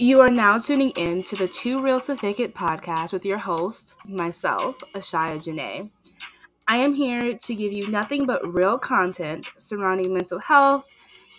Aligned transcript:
You 0.00 0.22
are 0.22 0.30
now 0.30 0.56
tuning 0.56 0.92
in 0.92 1.24
to 1.24 1.36
the 1.36 1.46
Two 1.46 1.82
Real 1.82 2.00
to 2.00 2.12
It 2.12 2.54
podcast 2.54 3.12
with 3.12 3.26
your 3.26 3.36
host, 3.36 3.94
myself, 4.08 4.78
Ashiya 4.94 5.36
Janae. 5.36 5.92
I 6.66 6.78
am 6.78 6.94
here 6.94 7.36
to 7.36 7.54
give 7.54 7.70
you 7.70 7.86
nothing 7.90 8.24
but 8.24 8.40
real 8.50 8.78
content 8.78 9.46
surrounding 9.58 10.14
mental 10.14 10.38
health, 10.38 10.88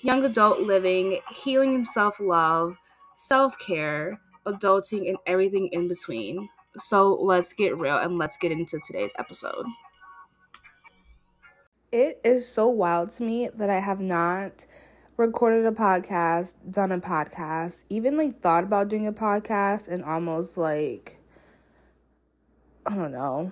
young 0.03 0.23
adult 0.23 0.59
living, 0.59 1.21
healing 1.31 1.73
and 1.73 1.87
self 1.87 2.19
love, 2.19 2.77
self 3.15 3.57
care, 3.57 4.21
adulting, 4.45 5.09
and 5.09 5.17
everything 5.25 5.65
in 5.71 5.87
between. 5.87 6.47
So 6.77 7.15
let's 7.15 7.53
get 7.53 7.75
real 7.75 7.97
and 7.97 8.19
let's 8.19 8.37
get 8.37 8.51
into 8.51 8.79
today's 8.85 9.11
episode. 9.17 9.65
It 11.91 12.21
is 12.23 12.47
so 12.47 12.67
wild 12.67 13.09
to 13.13 13.23
me 13.23 13.49
that 13.55 13.71
I 13.71 13.79
have 13.79 13.99
not 13.99 14.67
recorded 15.21 15.67
a 15.67 15.71
podcast, 15.71 16.55
done 16.69 16.91
a 16.91 16.99
podcast, 16.99 17.85
even 17.89 18.17
like 18.17 18.41
thought 18.41 18.63
about 18.63 18.89
doing 18.89 19.05
a 19.05 19.13
podcast 19.13 19.87
and 19.87 20.03
almost 20.03 20.57
like 20.57 21.19
I 22.85 22.95
don't 22.95 23.11
know, 23.11 23.51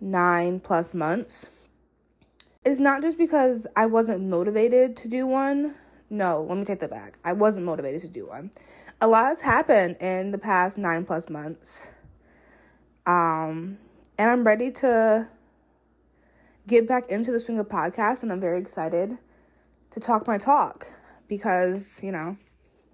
9 0.00 0.60
plus 0.60 0.94
months. 0.94 1.50
It's 2.64 2.80
not 2.80 3.02
just 3.02 3.18
because 3.18 3.66
I 3.76 3.84
wasn't 3.86 4.22
motivated 4.22 4.96
to 4.98 5.08
do 5.08 5.26
one. 5.26 5.74
No, 6.08 6.42
let 6.42 6.56
me 6.56 6.64
take 6.64 6.80
that 6.80 6.90
back. 6.90 7.18
I 7.22 7.34
wasn't 7.34 7.66
motivated 7.66 8.00
to 8.02 8.08
do 8.08 8.26
one. 8.26 8.50
A 9.02 9.06
lot 9.06 9.26
has 9.26 9.42
happened 9.42 9.96
in 10.00 10.30
the 10.30 10.38
past 10.38 10.78
9 10.78 11.04
plus 11.04 11.28
months. 11.28 11.90
Um 13.04 13.76
and 14.16 14.30
I'm 14.30 14.44
ready 14.44 14.70
to 14.70 15.28
get 16.66 16.88
back 16.88 17.08
into 17.08 17.30
the 17.30 17.40
swing 17.40 17.58
of 17.58 17.68
podcasts 17.68 18.22
and 18.22 18.32
I'm 18.32 18.40
very 18.40 18.58
excited 18.58 19.18
to 19.90 20.00
talk 20.00 20.26
my 20.26 20.38
talk 20.38 20.92
because, 21.30 22.02
you 22.02 22.12
know, 22.12 22.36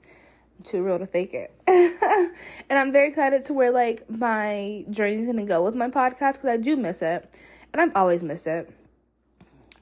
I'm 0.04 0.62
too 0.62 0.84
real 0.84 1.00
to 1.00 1.06
fake 1.06 1.34
it. 1.34 1.52
and 2.70 2.78
I'm 2.78 2.92
very 2.92 3.08
excited 3.08 3.44
to 3.46 3.54
where 3.54 3.72
like 3.72 4.08
my 4.08 4.84
journey 4.90 5.16
is 5.16 5.24
going 5.24 5.38
to 5.38 5.42
go 5.42 5.64
with 5.64 5.74
my 5.74 5.88
podcast 5.88 6.34
because 6.34 6.50
I 6.50 6.56
do 6.58 6.76
miss 6.76 7.02
it. 7.02 7.36
And 7.72 7.82
I've 7.82 7.96
always 7.96 8.22
missed 8.22 8.46
it. 8.46 8.70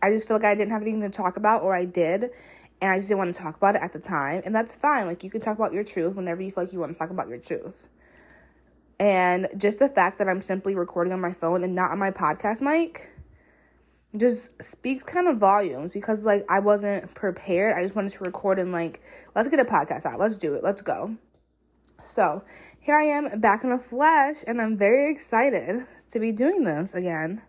I 0.01 0.11
just 0.11 0.29
feel 0.29 0.37
like 0.37 0.45
I 0.45 0.55
didn't 0.55 0.73
have 0.73 0.83
anything 0.83 1.03
to 1.03 1.11
talk 1.11 1.37
about, 1.37 1.63
or 1.63 1.75
I 1.75 1.85
did, 1.85 2.31
and 2.81 2.93
I 2.93 2.97
just 2.97 3.09
didn't 3.09 3.19
want 3.19 3.35
to 3.35 3.41
talk 3.41 3.57
about 3.57 3.75
it 3.75 3.83
at 3.83 3.93
the 3.93 3.99
time. 3.99 4.43
And 4.45 4.55
that's 4.55 4.77
fine. 4.77 5.07
Like, 5.07 5.25
you 5.25 5.31
can 5.31 5.41
talk 5.41 5.57
about 5.57 5.73
your 5.73 5.85
truth 5.85 6.15
whenever 6.15 6.43
you 6.43 6.51
feel 6.51 6.65
like 6.65 6.73
you 6.75 6.81
want 6.81 6.93
to 6.93 6.99
talk 6.99 7.09
about 7.09 7.29
your 7.29 7.39
truth. 7.39 7.87
And 9.01 9.49
just 9.57 9.79
the 9.79 9.89
fact 9.89 10.19
that 10.19 10.29
I'm 10.29 10.43
simply 10.43 10.75
recording 10.75 11.13
on 11.13 11.21
my 11.21 11.33
phone 11.33 11.65
and 11.65 11.75
not 11.75 11.91
on 11.91 11.99
my 11.99 12.11
podcast 12.11 12.61
mic 12.61 13.14
just 14.17 14.63
speaks 14.63 15.03
kind 15.03 15.29
of 15.29 15.39
volumes 15.39 15.93
because 15.93 16.25
like 16.25 16.45
I 16.51 16.61
wasn't 16.61 17.15
prepared. 17.15 17.77
I 17.77 17.83
just 17.83 17.97
wanted 17.97 18.13
to 18.13 18.25
record 18.25 18.59
and 18.59 18.73
like 18.73 19.01
let's 19.35 19.49
get 19.49 19.61
a 19.61 19.65
podcast 19.65 20.07
out. 20.07 20.19
Let's 20.19 20.37
do 20.37 20.55
it. 20.55 20.63
Let's 20.63 20.83
go. 20.83 21.17
So, 22.03 22.45
here 22.81 22.99
I 22.99 23.05
am 23.05 23.41
back 23.41 23.65
in 23.65 23.71
the 23.71 23.79
flesh 23.79 24.45
and 24.47 24.61
I'm 24.61 24.77
very 24.77 25.11
excited 25.11 25.87
to 26.11 26.21
be 26.21 26.33
doing 26.33 26.65
this 26.65 26.95
again. 26.95 27.41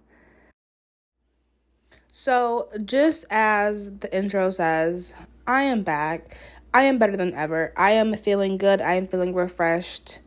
So, 2.14 2.70
just 2.86 3.26
as 3.30 3.92
the 4.00 4.16
intro 4.16 4.50
says, 4.50 5.14
I 5.46 5.64
am 5.64 5.84
back. 5.84 6.38
I 6.74 6.84
am 6.84 6.98
better 6.98 7.18
than 7.18 7.34
ever. 7.34 7.74
I 7.76 7.92
am 7.92 8.16
feeling 8.16 8.58
good. 8.58 8.80
I 8.80 8.96
am 8.96 9.08
feeling 9.08 9.36
refreshed. 9.36 10.22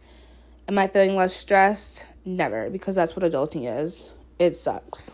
Am 0.68 0.78
I 0.78 0.88
feeling 0.88 1.16
less 1.16 1.34
stressed? 1.34 2.04
Never, 2.26 2.68
because 2.68 2.94
that's 2.94 3.16
what 3.16 3.24
adulting 3.24 3.82
is. 3.82 4.12
It 4.38 4.56
sucks. 4.56 5.10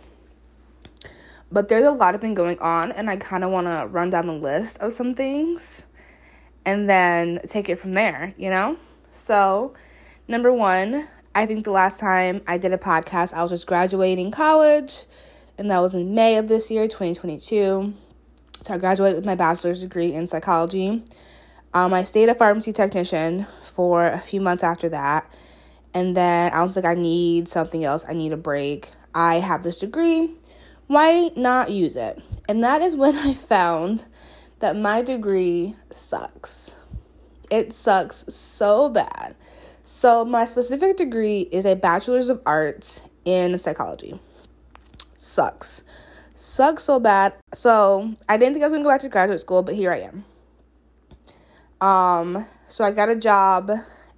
But 1.55 1.69
there's 1.69 1.85
a 1.85 1.93
lot 1.93 2.17
of 2.17 2.21
been 2.21 2.35
going 2.35 2.59
on, 2.59 2.91
and 2.91 3.09
I 3.09 3.17
kind 3.17 3.45
of 3.45 3.53
want 3.53 3.69
to 3.69 3.87
run 3.87 4.11
down 4.11 4.27
the 4.27 4.33
list 4.33 4.77
of 4.79 4.93
some 4.93 5.15
things 5.15 5.83
and 6.65 6.89
then 6.91 7.43
take 7.47 7.69
it 7.69 7.79
from 7.79 7.93
there, 7.93 8.35
you 8.37 8.51
know? 8.51 8.77
So, 9.13 9.73
number 10.27 10.53
one, 10.53 11.07
I 11.33 11.47
think 11.47 11.65
the 11.65 11.71
last 11.71 12.01
time 12.01 12.43
I 12.49 12.59
did 12.59 12.73
a 12.73 12.77
podcast, 12.77 13.33
I 13.35 13.41
was 13.41 13.53
just 13.53 13.69
graduating 13.69 14.33
college, 14.33 15.05
and 15.57 15.71
that 15.71 15.79
was 15.79 15.95
in 15.95 16.13
May 16.13 16.39
of 16.39 16.49
this 16.49 16.73
year, 16.73 16.89
2022. 16.89 17.95
So, 18.63 18.75
I 18.75 18.77
graduated 18.77 19.15
with 19.15 19.25
my 19.25 19.37
bachelor's 19.37 19.81
degree 19.81 20.13
in 20.13 20.27
psychology. 20.27 21.05
Um, 21.73 21.95
I 21.95 22.03
stayed 22.03 22.31
a 22.31 22.35
pharmacy 22.35 22.73
technician 22.73 23.47
for 23.63 24.07
a 24.07 24.19
few 24.19 24.41
months 24.41 24.65
after 24.65 24.89
that. 24.89 25.33
And 25.95 26.17
then 26.17 26.53
I 26.53 26.63
was 26.63 26.75
like, 26.75 26.85
I 26.85 26.95
need 26.95 27.49
something 27.49 27.85
else. 27.85 28.05
I 28.09 28.13
need 28.13 28.33
a 28.33 28.37
break. 28.37 28.91
I 29.15 29.39
have 29.39 29.63
this 29.63 29.77
degree 29.77 30.35
why 30.87 31.31
not 31.37 31.71
use 31.71 31.97
it? 31.97 32.21
And 32.49 32.63
that 32.63 32.83
is 32.83 32.97
when 32.97 33.17
I 33.17 33.35
found 33.35 34.07
that 34.61 34.77
my 34.77 35.03
degree 35.03 35.77
sucks. 35.95 36.77
It 37.51 37.73
sucks 37.73 38.25
so 38.29 38.89
bad. 38.89 39.37
So, 39.83 40.25
my 40.25 40.47
specific 40.47 40.97
degree 40.97 41.43
is 41.53 41.67
a 41.67 41.77
bachelor's 41.77 42.31
of 42.31 42.41
arts 42.47 43.03
in 43.25 43.59
psychology. 43.59 44.19
Sucks. 45.17 45.83
Sucks 46.35 46.85
so 46.85 46.99
bad. 46.99 47.35
So, 47.53 48.15
I 48.29 48.39
didn't 48.39 48.55
think 48.55 48.65
I 48.65 48.69
was 48.69 48.79
to 48.79 48.83
go 48.83 48.89
back 48.89 49.03
to 49.03 49.09
graduate 49.11 49.41
school, 49.41 49.63
but 49.63 49.75
here 49.75 49.93
I 49.93 50.01
am. 50.01 50.25
Um, 51.87 52.47
so 52.69 52.83
I 52.83 52.93
got 52.93 53.11
a 53.11 53.17
job 53.17 53.71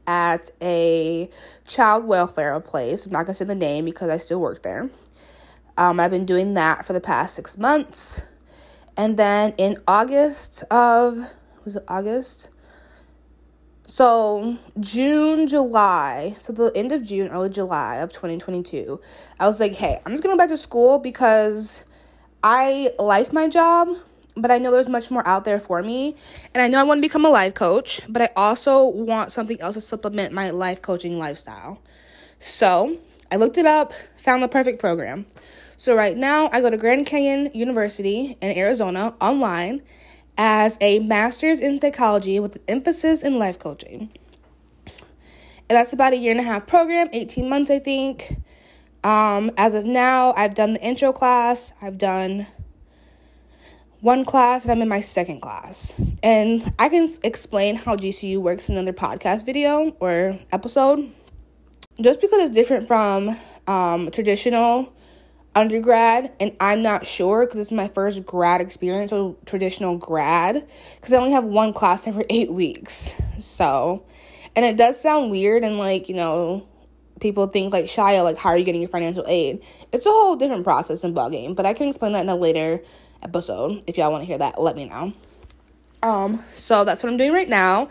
at 0.07 0.51
a 0.63 1.29
child 1.67 2.05
welfare 2.05 2.59
place. 2.61 3.07
I'm 3.07 3.13
not 3.13 3.27
to 3.27 3.35
say 3.35 3.45
the 3.45 3.57
name 3.57 3.85
because 3.85 4.09
I 4.09 4.19
still 4.19 4.41
work 4.41 4.63
there. 4.63 4.89
Um, 5.77 6.01
I've 6.01 6.11
been 6.11 6.27
doing 6.27 6.55
that 6.55 6.85
for 6.85 6.93
the 6.93 7.01
past 7.01 7.35
six 7.35 7.59
months. 7.59 8.23
And 8.97 9.17
then 9.17 9.55
in 9.59 9.77
August 9.87 10.65
of, 10.71 11.19
was 11.65 11.77
it 11.77 11.85
August? 11.87 12.49
So 13.87 14.57
June, 14.81 15.47
July, 15.47 16.35
so 16.39 16.53
the 16.53 16.73
end 16.75 16.93
of 16.93 17.05
June, 17.05 17.29
early 17.29 17.51
July 17.51 17.97
of 17.97 18.13
2022, 18.13 19.01
I 19.39 19.47
was 19.47 19.61
like, 19.61 19.75
hey, 19.75 20.01
I'm 20.05 20.13
just 20.13 20.23
gonna 20.23 20.35
go 20.35 20.39
back 20.39 20.49
to 20.49 20.57
school 20.57 20.99
because 20.99 21.85
I 22.43 22.91
like 22.99 23.33
my 23.33 23.49
job, 23.49 23.89
but 24.37 24.51
I 24.51 24.59
know 24.59 24.71
there's 24.71 24.89
much 24.89 25.11
more 25.11 25.27
out 25.27 25.45
there 25.45 25.61
for 25.61 25.83
me. 25.83 26.17
And 26.55 26.63
I 26.63 26.69
know 26.69 26.81
I 26.81 26.83
want 26.83 26.99
to 26.99 27.03
become 27.03 27.25
a 27.25 27.31
life 27.31 27.55
coach, 27.55 28.01
but 28.09 28.23
I 28.23 28.31
also 28.35 28.87
want 28.87 29.31
something 29.31 29.61
else 29.61 29.75
to 29.75 29.81
supplement 29.81 30.33
my 30.33 30.51
life 30.51 30.83
coaching 30.83 31.19
lifestyle. 31.19 31.81
So 32.39 32.99
I 33.31 33.37
looked 33.37 33.57
it 33.57 33.67
up, 33.67 33.93
found 34.17 34.43
the 34.43 34.49
perfect 34.49 34.79
program. 34.79 35.27
So 35.79 35.95
right 35.95 36.17
now, 36.17 36.49
I 36.53 36.63
go 36.63 36.71
to 36.71 36.79
Grand 36.79 37.05
Canyon 37.05 37.51
University 37.53 38.39
in 38.41 38.57
Arizona 38.57 39.15
online 39.21 39.83
as 40.39 40.79
a 40.81 41.01
master's 41.01 41.61
in 41.61 41.79
psychology 41.81 42.41
with 42.41 42.57
an 42.57 42.63
emphasis 42.67 43.23
in 43.23 43.39
life 43.39 43.59
coaching. 43.59 44.11
And 45.69 45.77
that's 45.77 45.93
about 45.93 46.15
a 46.15 46.17
year 46.17 46.31
and 46.31 46.41
a 46.41 46.45
half 46.45 46.67
program, 46.67 47.09
18 47.13 47.49
months, 47.49 47.71
I 47.71 47.79
think. 47.79 48.39
Um, 49.05 49.51
as 49.59 49.75
of 49.75 49.85
now, 49.85 50.33
I've 50.35 50.55
done 50.55 50.75
the 50.75 50.83
intro 50.83 51.13
class, 51.13 51.75
I've 51.83 51.99
done 51.99 52.47
one 54.01 54.25
class, 54.25 54.65
and 54.65 54.73
I'm 54.73 54.83
in 54.83 54.89
my 54.89 55.01
second 55.01 55.41
class. 55.41 55.95
And 56.23 56.73
I 56.79 56.89
can 56.89 57.11
explain 57.23 57.77
how 57.77 57.97
GCU 57.97 58.39
works 58.39 58.71
in 58.71 58.77
another 58.77 58.97
podcast 58.97 59.45
video 59.45 59.95
or 60.01 60.39
episode. 60.53 61.13
Just 62.01 62.21
because 62.21 62.45
it's 62.45 62.55
different 62.55 62.89
from 62.89 63.37
um, 63.67 64.11
traditional 64.11 64.93
undergrad 65.57 66.33
and 66.39 66.55
i'm 66.61 66.83
not 66.83 67.07
sure 67.07 67.47
because 67.47 67.59
it's 67.59 67.73
my 67.73 67.89
first 67.89 68.25
grad 68.25 68.61
experience 68.61 69.13
or 69.13 69.35
traditional 69.47 69.97
grad 69.97 70.67
because 70.97 71.13
i 71.13 71.17
only 71.17 71.33
have 71.33 71.45
one 71.45 71.73
class 71.73 72.07
every 72.07 72.27
eight 72.31 72.53
weeks 72.53 73.15
so. 73.39 74.05
And 74.55 74.65
it 74.65 74.77
does 74.77 75.01
sound 75.01 75.31
weird 75.31 75.65
and 75.65 75.79
like 75.79 76.09
you 76.09 76.15
know 76.15 76.67
people 77.21 77.47
think 77.47 77.73
like 77.73 77.87
shia 77.87 78.23
like 78.23 78.37
how 78.37 78.51
are 78.51 78.57
you 78.57 78.65
getting 78.65 78.81
your 78.81 78.91
financial 78.91 79.25
aid? 79.27 79.63
It's 79.93 80.07
a 80.07 80.11
whole 80.11 80.37
different 80.37 80.65
process 80.65 81.05
and 81.05 81.15
bugging 81.15 81.55
but 81.55 81.67
i 81.67 81.75
can 81.75 81.89
explain 81.89 82.13
that 82.13 82.23
in 82.23 82.29
a 82.29 82.37
later 82.37 82.83
episode. 83.23 83.85
If 83.87 83.99
y'all 83.99 84.11
want 84.11 84.23
to 84.23 84.27
hear 84.27 84.39
that 84.39 84.61
let 84.61 84.77
me 84.77 84.87
know. 84.87 85.13
Um 86.03 86.43
so 86.55 86.85
that's 86.85 87.03
what 87.03 87.11
i'm 87.11 87.17
doing 87.17 87.33
right 87.33 87.49
now. 87.49 87.89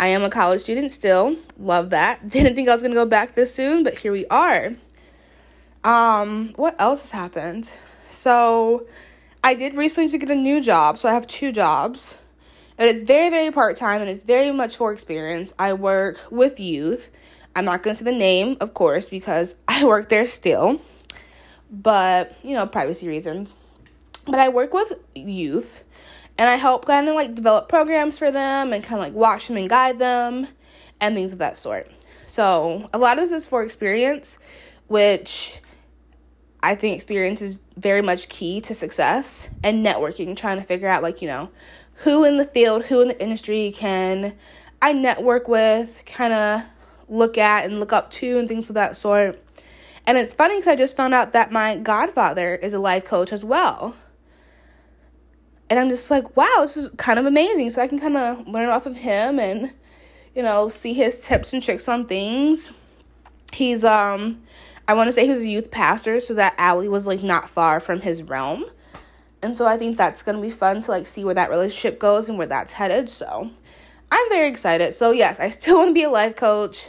I 0.00 0.08
am 0.08 0.22
a 0.22 0.30
college 0.30 0.60
student 0.60 0.92
still. 0.92 1.36
Love 1.58 1.90
that. 1.90 2.28
Didn't 2.28 2.54
think 2.54 2.68
i 2.68 2.72
was 2.72 2.82
gonna 2.82 2.94
go 2.94 3.06
back 3.06 3.34
this 3.34 3.54
soon 3.54 3.84
but 3.84 3.98
here 3.98 4.12
we 4.12 4.26
are 4.26 4.72
um, 5.84 6.52
what 6.56 6.80
else 6.80 7.02
has 7.02 7.10
happened? 7.12 7.70
So, 8.04 8.86
I 9.42 9.54
did 9.54 9.74
recently 9.74 10.08
to 10.10 10.18
get 10.18 10.30
a 10.30 10.34
new 10.34 10.60
job, 10.60 10.98
so 10.98 11.08
I 11.08 11.12
have 11.12 11.26
two 11.26 11.52
jobs. 11.52 12.16
And 12.78 12.88
it's 12.88 13.02
very, 13.02 13.28
very 13.28 13.50
part 13.50 13.76
time 13.76 14.00
and 14.00 14.08
it's 14.08 14.22
very 14.22 14.52
much 14.52 14.76
for 14.76 14.92
experience. 14.92 15.52
I 15.58 15.72
work 15.72 16.18
with 16.30 16.60
youth. 16.60 17.10
I'm 17.56 17.64
not 17.64 17.82
going 17.82 17.96
to 17.96 17.98
say 17.98 18.04
the 18.04 18.16
name, 18.16 18.56
of 18.60 18.72
course, 18.72 19.08
because 19.08 19.56
I 19.68 19.84
work 19.84 20.08
there 20.08 20.26
still, 20.26 20.80
but 21.70 22.36
you 22.44 22.54
know, 22.54 22.66
privacy 22.66 23.08
reasons. 23.08 23.54
But 24.26 24.38
I 24.38 24.48
work 24.48 24.72
with 24.72 24.92
youth 25.14 25.82
and 26.36 26.48
I 26.48 26.54
help 26.56 26.86
kind 26.86 27.08
of 27.08 27.14
like 27.16 27.34
develop 27.34 27.68
programs 27.68 28.18
for 28.18 28.30
them 28.30 28.72
and 28.72 28.84
kind 28.84 29.00
of 29.00 29.06
like 29.06 29.14
watch 29.14 29.48
them 29.48 29.56
and 29.56 29.68
guide 29.68 29.98
them 29.98 30.46
and 31.00 31.14
things 31.14 31.32
of 31.32 31.40
that 31.40 31.56
sort. 31.56 31.90
So, 32.26 32.88
a 32.92 32.98
lot 32.98 33.18
of 33.18 33.24
this 33.24 33.32
is 33.32 33.48
for 33.48 33.62
experience, 33.62 34.38
which 34.86 35.62
I 36.62 36.74
think 36.74 36.96
experience 36.96 37.40
is 37.40 37.60
very 37.76 38.02
much 38.02 38.28
key 38.28 38.60
to 38.62 38.74
success 38.74 39.48
and 39.62 39.84
networking, 39.84 40.36
trying 40.36 40.58
to 40.58 40.64
figure 40.64 40.88
out, 40.88 41.02
like, 41.02 41.22
you 41.22 41.28
know, 41.28 41.50
who 42.02 42.24
in 42.24 42.36
the 42.36 42.44
field, 42.44 42.86
who 42.86 43.00
in 43.00 43.08
the 43.08 43.22
industry 43.22 43.72
can 43.74 44.34
I 44.80 44.92
network 44.92 45.48
with, 45.48 46.02
kind 46.06 46.32
of 46.32 46.62
look 47.08 47.38
at 47.38 47.64
and 47.64 47.80
look 47.80 47.92
up 47.92 48.10
to, 48.12 48.38
and 48.38 48.48
things 48.48 48.68
of 48.68 48.74
that 48.74 48.96
sort. 48.96 49.42
And 50.06 50.16
it's 50.16 50.34
funny 50.34 50.56
because 50.56 50.68
I 50.68 50.76
just 50.76 50.96
found 50.96 51.14
out 51.14 51.32
that 51.32 51.52
my 51.52 51.76
godfather 51.76 52.54
is 52.54 52.74
a 52.74 52.78
life 52.78 53.04
coach 53.04 53.32
as 53.32 53.44
well. 53.44 53.94
And 55.70 55.78
I'm 55.78 55.88
just 55.88 56.10
like, 56.10 56.36
wow, 56.36 56.58
this 56.60 56.76
is 56.76 56.90
kind 56.96 57.18
of 57.18 57.26
amazing. 57.26 57.70
So 57.70 57.82
I 57.82 57.88
can 57.88 57.98
kind 57.98 58.16
of 58.16 58.48
learn 58.48 58.68
off 58.68 58.86
of 58.86 58.96
him 58.96 59.38
and, 59.38 59.72
you 60.34 60.42
know, 60.42 60.68
see 60.68 60.94
his 60.94 61.20
tips 61.20 61.52
and 61.52 61.62
tricks 61.62 61.88
on 61.88 62.06
things. 62.06 62.72
He's, 63.52 63.84
um, 63.84 64.42
I 64.88 64.94
want 64.94 65.06
to 65.08 65.12
say 65.12 65.26
he 65.26 65.30
was 65.30 65.42
a 65.42 65.48
youth 65.48 65.70
pastor, 65.70 66.18
so 66.18 66.32
that 66.34 66.54
alley 66.56 66.88
was 66.88 67.06
like 67.06 67.22
not 67.22 67.48
far 67.48 67.78
from 67.78 68.00
his 68.00 68.22
realm. 68.22 68.64
And 69.42 69.56
so 69.56 69.66
I 69.66 69.76
think 69.76 69.98
that's 69.98 70.22
going 70.22 70.36
to 70.36 70.42
be 70.42 70.50
fun 70.50 70.80
to 70.82 70.90
like 70.90 71.06
see 71.06 71.24
where 71.24 71.34
that 71.34 71.50
relationship 71.50 71.98
goes 71.98 72.28
and 72.28 72.38
where 72.38 72.46
that's 72.46 72.72
headed. 72.72 73.10
So 73.10 73.50
I'm 74.10 74.28
very 74.30 74.48
excited. 74.48 74.94
So 74.94 75.10
yes, 75.10 75.38
I 75.38 75.50
still 75.50 75.76
want 75.78 75.90
to 75.90 75.94
be 75.94 76.04
a 76.04 76.10
life 76.10 76.36
coach. 76.36 76.88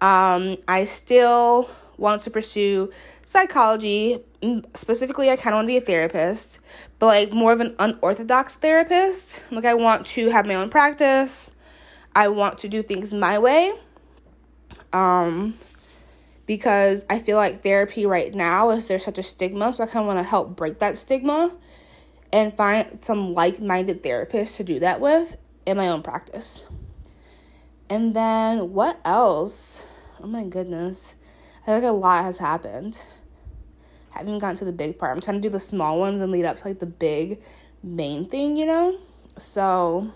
Um, 0.00 0.56
I 0.66 0.84
still 0.86 1.70
want 1.98 2.22
to 2.22 2.30
pursue 2.30 2.90
psychology. 3.26 4.20
Specifically, 4.74 5.30
I 5.30 5.36
kind 5.36 5.52
of 5.52 5.58
want 5.58 5.66
to 5.66 5.72
be 5.72 5.76
a 5.76 5.82
therapist, 5.82 6.60
but 6.98 7.06
like 7.06 7.32
more 7.32 7.52
of 7.52 7.60
an 7.60 7.76
unorthodox 7.78 8.56
therapist. 8.56 9.42
Like, 9.50 9.66
I 9.66 9.74
want 9.74 10.06
to 10.06 10.30
have 10.30 10.46
my 10.46 10.54
own 10.54 10.70
practice. 10.70 11.52
I 12.14 12.28
want 12.28 12.58
to 12.58 12.68
do 12.68 12.82
things 12.82 13.12
my 13.12 13.38
way. 13.38 13.72
Um, 14.92 15.54
because 16.48 17.04
I 17.10 17.18
feel 17.18 17.36
like 17.36 17.62
therapy 17.62 18.06
right 18.06 18.34
now 18.34 18.70
is 18.70 18.88
there's 18.88 19.04
such 19.04 19.18
a 19.18 19.22
stigma, 19.22 19.70
so 19.70 19.84
I 19.84 19.86
kind 19.86 19.98
of 19.98 20.06
want 20.06 20.18
to 20.18 20.28
help 20.28 20.56
break 20.56 20.78
that 20.78 20.96
stigma 20.96 21.52
and 22.32 22.56
find 22.56 23.04
some 23.04 23.34
like-minded 23.34 24.02
therapists 24.02 24.56
to 24.56 24.64
do 24.64 24.80
that 24.80 25.00
with 25.00 25.36
in 25.66 25.76
my 25.76 25.88
own 25.88 26.02
practice. 26.02 26.66
And 27.90 28.14
then 28.14 28.72
what 28.72 28.98
else? 29.04 29.84
Oh 30.22 30.26
my 30.26 30.42
goodness. 30.42 31.14
I 31.66 31.74
like 31.74 31.84
a 31.84 31.88
lot 31.88 32.24
has 32.24 32.38
happened. 32.38 33.04
I 34.14 34.20
haven't 34.20 34.38
gotten 34.38 34.56
to 34.56 34.64
the 34.64 34.72
big 34.72 34.98
part. 34.98 35.14
I'm 35.14 35.20
trying 35.20 35.40
to 35.40 35.46
do 35.46 35.52
the 35.52 35.60
small 35.60 36.00
ones 36.00 36.22
and 36.22 36.32
lead 36.32 36.46
up 36.46 36.56
to 36.56 36.68
like 36.68 36.78
the 36.78 36.86
big 36.86 37.42
main 37.82 38.24
thing, 38.24 38.56
you 38.56 38.64
know? 38.64 38.98
So 39.36 40.10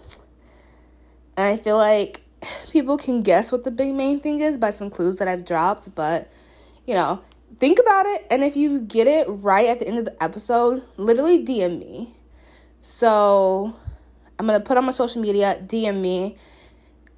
and 1.37 1.47
I 1.47 1.59
feel 1.59 1.77
like 1.77 2.23
people 2.71 2.97
can 2.97 3.23
guess 3.23 3.53
what 3.53 3.65
the 3.65 3.71
big 3.71 3.95
main 3.95 4.21
thing 4.21 4.41
is 4.41 4.59
by 4.59 4.71
some 4.71 4.91
clues 4.91 5.17
that 5.17 5.29
I've 5.29 5.45
dropped, 5.45 5.95
but 5.95 6.31
you 6.87 6.95
know, 6.95 7.21
think 7.59 7.79
about 7.79 8.07
it 8.07 8.27
and 8.31 8.43
if 8.43 8.57
you 8.57 8.81
get 8.81 9.07
it 9.07 9.27
right 9.29 9.69
at 9.69 9.79
the 9.79 9.89
end 9.89 9.99
of 9.99 10.05
the 10.05 10.23
episode, 10.23 10.83
literally 10.97 11.45
DM 11.45 11.79
me. 11.79 12.15
So 12.81 13.75
I'm 14.39 14.47
gonna 14.47 14.61
put 14.61 14.77
on 14.77 14.85
my 14.85 14.93
social 14.93 15.23
media, 15.23 15.63
DM 15.65 16.01
me, 16.01 16.37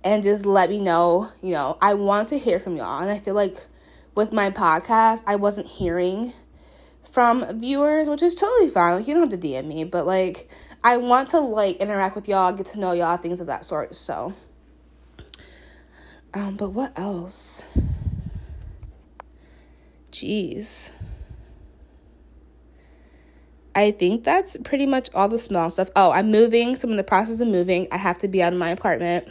and 0.05 0.23
just 0.23 0.45
let 0.45 0.69
me 0.71 0.81
know. 0.81 1.31
You 1.43 1.53
know, 1.53 1.79
I 1.81 1.95
want 1.95 2.29
to 2.29 2.39
hear 2.39 2.61
from 2.61 2.77
y'all, 2.77 3.01
and 3.01 3.11
I 3.11 3.19
feel 3.19 3.35
like 3.35 3.67
with 4.15 4.33
my 4.33 4.51
podcast, 4.51 5.23
I 5.27 5.37
wasn't 5.37 5.67
hearing 5.67 6.33
from 7.11 7.59
viewers, 7.59 8.09
which 8.09 8.23
is 8.23 8.35
totally 8.35 8.69
fine. 8.69 8.97
Like 8.97 9.09
you 9.09 9.15
don't 9.15 9.31
have 9.31 9.41
to 9.41 9.49
DM 9.49 9.67
me, 9.67 9.85
but 9.85 10.07
like 10.07 10.49
I 10.83 10.99
want 10.99 11.31
to 11.31 11.41
like 11.41 11.79
interact 11.79 12.15
with 12.15 12.29
y'all, 12.29 12.53
get 12.53 12.67
to 12.67 12.79
know 12.79 12.93
y'all, 12.93 13.17
things 13.17 13.41
of 13.41 13.47
that 13.47 13.65
sort. 13.65 13.95
So, 13.95 14.35
um, 16.35 16.57
but 16.57 16.71
what 16.71 16.99
else? 16.99 17.63
Jeez. 20.13 20.91
I 23.75 23.91
think 23.91 24.23
that's 24.23 24.57
pretty 24.63 24.87
much 24.87 25.11
all 25.15 25.29
the 25.29 25.39
small 25.39 25.69
stuff. 25.71 25.91
Oh, 25.97 26.13
I'm 26.13 26.31
moving, 26.31 26.77
so 26.77 26.87
I'm 26.87 26.93
in 26.93 26.97
the 26.97 27.03
process 27.03 27.41
of 27.41 27.49
moving. 27.49 27.89
I 27.91 27.97
have 27.97 28.19
to 28.19 28.29
be 28.29 28.43
out 28.43 28.53
of 28.53 28.59
my 28.59 28.71
apartment. 28.71 29.29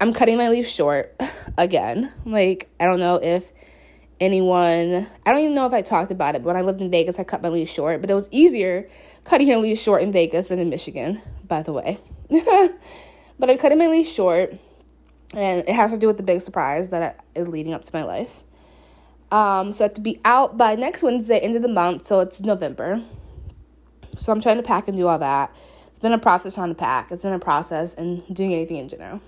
I'm 0.00 0.12
cutting 0.12 0.38
my 0.38 0.48
leaf 0.48 0.68
short 0.68 1.20
again. 1.58 2.12
Like, 2.24 2.68
I 2.78 2.84
don't 2.84 3.00
know 3.00 3.16
if 3.16 3.50
anyone, 4.20 5.06
I 5.26 5.32
don't 5.32 5.40
even 5.40 5.54
know 5.54 5.66
if 5.66 5.72
I 5.72 5.82
talked 5.82 6.12
about 6.12 6.36
it, 6.36 6.42
but 6.44 6.48
when 6.48 6.56
I 6.56 6.60
lived 6.60 6.80
in 6.80 6.90
Vegas, 6.90 7.18
I 7.18 7.24
cut 7.24 7.42
my 7.42 7.48
leaf 7.48 7.68
short. 7.68 8.00
But 8.00 8.10
it 8.10 8.14
was 8.14 8.28
easier 8.30 8.88
cutting 9.24 9.48
your 9.48 9.58
leaf 9.58 9.78
short 9.78 10.02
in 10.02 10.12
Vegas 10.12 10.48
than 10.48 10.58
in 10.58 10.68
Michigan, 10.68 11.20
by 11.46 11.62
the 11.62 11.72
way. 11.72 11.98
but 13.38 13.50
I'm 13.50 13.58
cutting 13.58 13.78
my 13.78 13.88
leaf 13.88 14.06
short, 14.06 14.54
and 15.34 15.60
it 15.68 15.74
has 15.74 15.92
to 15.92 15.98
do 15.98 16.06
with 16.06 16.16
the 16.16 16.22
big 16.22 16.40
surprise 16.40 16.88
that 16.90 17.24
is 17.34 17.48
leading 17.48 17.72
up 17.72 17.82
to 17.82 17.90
my 17.94 18.02
life. 18.02 18.42
Um, 19.30 19.72
so 19.72 19.84
I 19.84 19.88
have 19.88 19.94
to 19.94 20.00
be 20.00 20.20
out 20.24 20.56
by 20.58 20.74
next 20.74 21.02
Wednesday, 21.02 21.38
end 21.38 21.54
of 21.56 21.62
the 21.62 21.68
month, 21.68 22.06
so 22.06 22.20
it's 22.20 22.42
November. 22.42 23.00
So 24.16 24.32
I'm 24.32 24.40
trying 24.40 24.56
to 24.56 24.62
pack 24.62 24.88
and 24.88 24.96
do 24.96 25.06
all 25.06 25.18
that. 25.18 25.54
It's 25.88 26.00
been 26.00 26.12
a 26.12 26.18
process 26.18 26.56
trying 26.56 26.70
to 26.70 26.74
pack. 26.74 27.12
It's 27.12 27.22
been 27.22 27.32
a 27.32 27.38
process 27.38 27.94
and 27.94 28.22
doing 28.34 28.52
anything 28.52 28.78
in 28.78 28.88
general. 28.88 29.20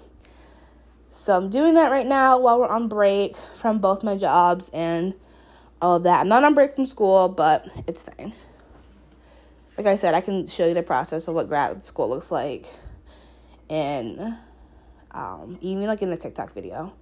So 1.10 1.36
I'm 1.36 1.50
doing 1.50 1.74
that 1.74 1.90
right 1.90 2.06
now 2.06 2.38
while 2.38 2.58
we're 2.58 2.68
on 2.68 2.88
break 2.88 3.36
from 3.54 3.78
both 3.78 4.02
my 4.02 4.16
jobs 4.16 4.70
and 4.70 5.14
all 5.80 5.96
of 5.96 6.02
that. 6.04 6.20
I'm 6.20 6.28
not 6.28 6.42
on 6.42 6.54
break 6.54 6.72
from 6.72 6.86
school, 6.86 7.28
but 7.28 7.68
it's 7.86 8.02
fine. 8.02 8.32
Like 9.76 9.86
I 9.86 9.96
said, 9.96 10.14
I 10.14 10.20
can 10.20 10.46
show 10.46 10.66
you 10.66 10.74
the 10.74 10.82
process 10.82 11.28
of 11.28 11.34
what 11.34 11.48
grad 11.48 11.84
school 11.84 12.08
looks 12.08 12.32
like 12.32 12.66
and 13.70 14.36
um, 15.12 15.58
even 15.60 15.86
like 15.86 16.02
in 16.02 16.12
a 16.12 16.16
TikTok 16.16 16.52
video. 16.52 16.94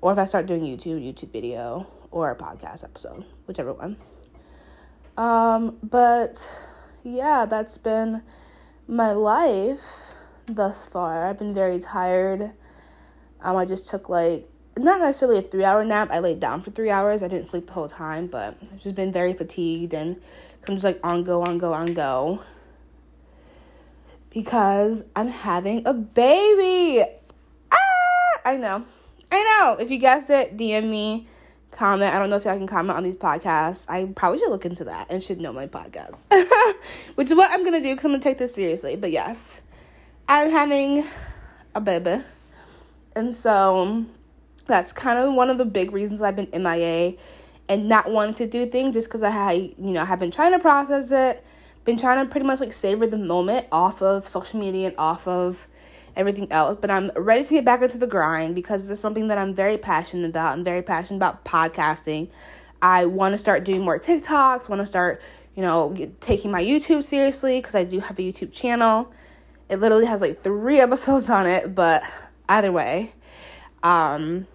Or 0.00 0.12
if 0.12 0.18
I 0.18 0.24
start 0.24 0.46
doing 0.46 0.62
YouTube, 0.62 1.04
YouTube 1.04 1.32
video 1.32 1.86
or 2.10 2.30
a 2.30 2.36
podcast 2.36 2.84
episode, 2.84 3.24
whichever 3.46 3.72
one. 3.72 3.96
Um, 5.16 5.76
but 5.82 6.48
yeah, 7.04 7.44
that's 7.46 7.76
been 7.76 8.22
my 8.88 9.12
life 9.12 10.14
thus 10.46 10.86
far. 10.86 11.26
I've 11.26 11.38
been 11.38 11.54
very 11.54 11.78
tired. 11.78 12.52
Um, 13.42 13.56
I 13.56 13.64
just 13.64 13.88
took 13.88 14.08
like 14.08 14.48
not 14.78 15.00
necessarily 15.00 15.38
a 15.38 15.42
three 15.42 15.64
hour 15.64 15.84
nap. 15.84 16.08
I 16.10 16.18
laid 16.20 16.40
down 16.40 16.60
for 16.60 16.70
three 16.70 16.90
hours. 16.90 17.22
I 17.22 17.28
didn't 17.28 17.48
sleep 17.48 17.66
the 17.66 17.72
whole 17.72 17.88
time, 17.88 18.26
but 18.26 18.56
I've 18.62 18.80
just 18.80 18.94
been 18.94 19.12
very 19.12 19.34
fatigued 19.34 19.94
and 19.94 20.20
I'm 20.66 20.74
just 20.74 20.84
like 20.84 21.00
on 21.02 21.24
go, 21.24 21.42
on 21.42 21.58
go, 21.58 21.72
on 21.72 21.94
go. 21.94 22.42
Because 24.30 25.04
I'm 25.16 25.28
having 25.28 25.86
a 25.86 25.92
baby. 25.92 27.04
I 28.44 28.56
know. 28.56 28.84
I 29.30 29.42
know. 29.42 29.76
If 29.78 29.90
you 29.90 29.98
guessed 29.98 30.30
it, 30.30 30.56
DM 30.56 30.88
me 30.88 31.26
comment. 31.70 32.14
I 32.14 32.18
don't 32.18 32.30
know 32.30 32.36
if 32.36 32.44
y'all 32.44 32.56
can 32.56 32.66
comment 32.66 32.96
on 32.96 33.04
these 33.04 33.16
podcasts. 33.16 33.86
I 33.88 34.06
probably 34.14 34.38
should 34.38 34.50
look 34.50 34.66
into 34.66 34.84
that 34.84 35.06
and 35.10 35.22
should 35.22 35.40
know 35.40 35.52
my 35.52 35.66
podcast, 35.66 36.26
which 37.14 37.30
is 37.30 37.36
what 37.36 37.50
I'm 37.50 37.64
gonna 37.64 37.80
do 37.80 37.92
because 37.92 38.04
I'm 38.04 38.12
gonna 38.12 38.22
take 38.22 38.38
this 38.38 38.54
seriously. 38.54 38.96
But 38.96 39.10
yes, 39.10 39.60
I'm 40.28 40.50
having 40.50 41.04
a 41.74 41.80
baby, 41.80 42.22
and 43.14 43.32
so 43.32 44.04
that's 44.66 44.92
kind 44.92 45.18
of 45.18 45.34
one 45.34 45.50
of 45.50 45.58
the 45.58 45.64
big 45.64 45.92
reasons 45.92 46.22
I've 46.22 46.36
been 46.36 46.48
MIA 46.52 47.14
and 47.68 47.88
not 47.88 48.10
wanting 48.10 48.34
to 48.34 48.46
do 48.46 48.66
things 48.66 48.94
just 48.94 49.08
because 49.08 49.22
I 49.22 49.30
had 49.30 49.56
you 49.56 49.74
know 49.92 50.04
have 50.04 50.18
been 50.18 50.30
trying 50.30 50.52
to 50.52 50.58
process 50.58 51.10
it, 51.10 51.44
been 51.84 51.96
trying 51.96 52.24
to 52.24 52.30
pretty 52.30 52.46
much 52.46 52.60
like 52.60 52.72
savor 52.72 53.06
the 53.06 53.18
moment 53.18 53.66
off 53.70 54.02
of 54.02 54.26
social 54.26 54.58
media 54.58 54.88
and 54.88 54.98
off 54.98 55.28
of 55.28 55.68
everything 56.20 56.50
else. 56.52 56.78
But 56.80 56.90
I'm 56.90 57.10
ready 57.16 57.42
to 57.42 57.54
get 57.54 57.64
back 57.64 57.82
into 57.82 57.98
the 57.98 58.06
grind 58.06 58.54
because 58.54 58.82
this 58.82 58.98
is 58.98 59.00
something 59.00 59.28
that 59.28 59.38
I'm 59.38 59.54
very 59.54 59.78
passionate 59.78 60.28
about. 60.28 60.52
I'm 60.52 60.62
very 60.62 60.82
passionate 60.82 61.16
about 61.16 61.44
podcasting. 61.44 62.28
I 62.82 63.06
want 63.06 63.32
to 63.32 63.38
start 63.38 63.64
doing 63.64 63.82
more 63.82 63.98
TikToks, 63.98 64.68
want 64.68 64.80
to 64.80 64.86
start, 64.86 65.20
you 65.54 65.62
know, 65.62 65.90
get, 65.90 66.20
taking 66.20 66.50
my 66.50 66.62
YouTube 66.62 67.02
seriously 67.02 67.58
because 67.58 67.74
I 67.74 67.84
do 67.84 68.00
have 68.00 68.18
a 68.18 68.22
YouTube 68.22 68.52
channel. 68.52 69.12
It 69.68 69.76
literally 69.76 70.06
has 70.06 70.20
like 70.20 70.40
three 70.40 70.80
episodes 70.86 71.28
on 71.28 71.46
it, 71.46 71.74
but 71.74 72.02
either 72.48 72.72
way, 72.72 73.12
um, 73.82 74.46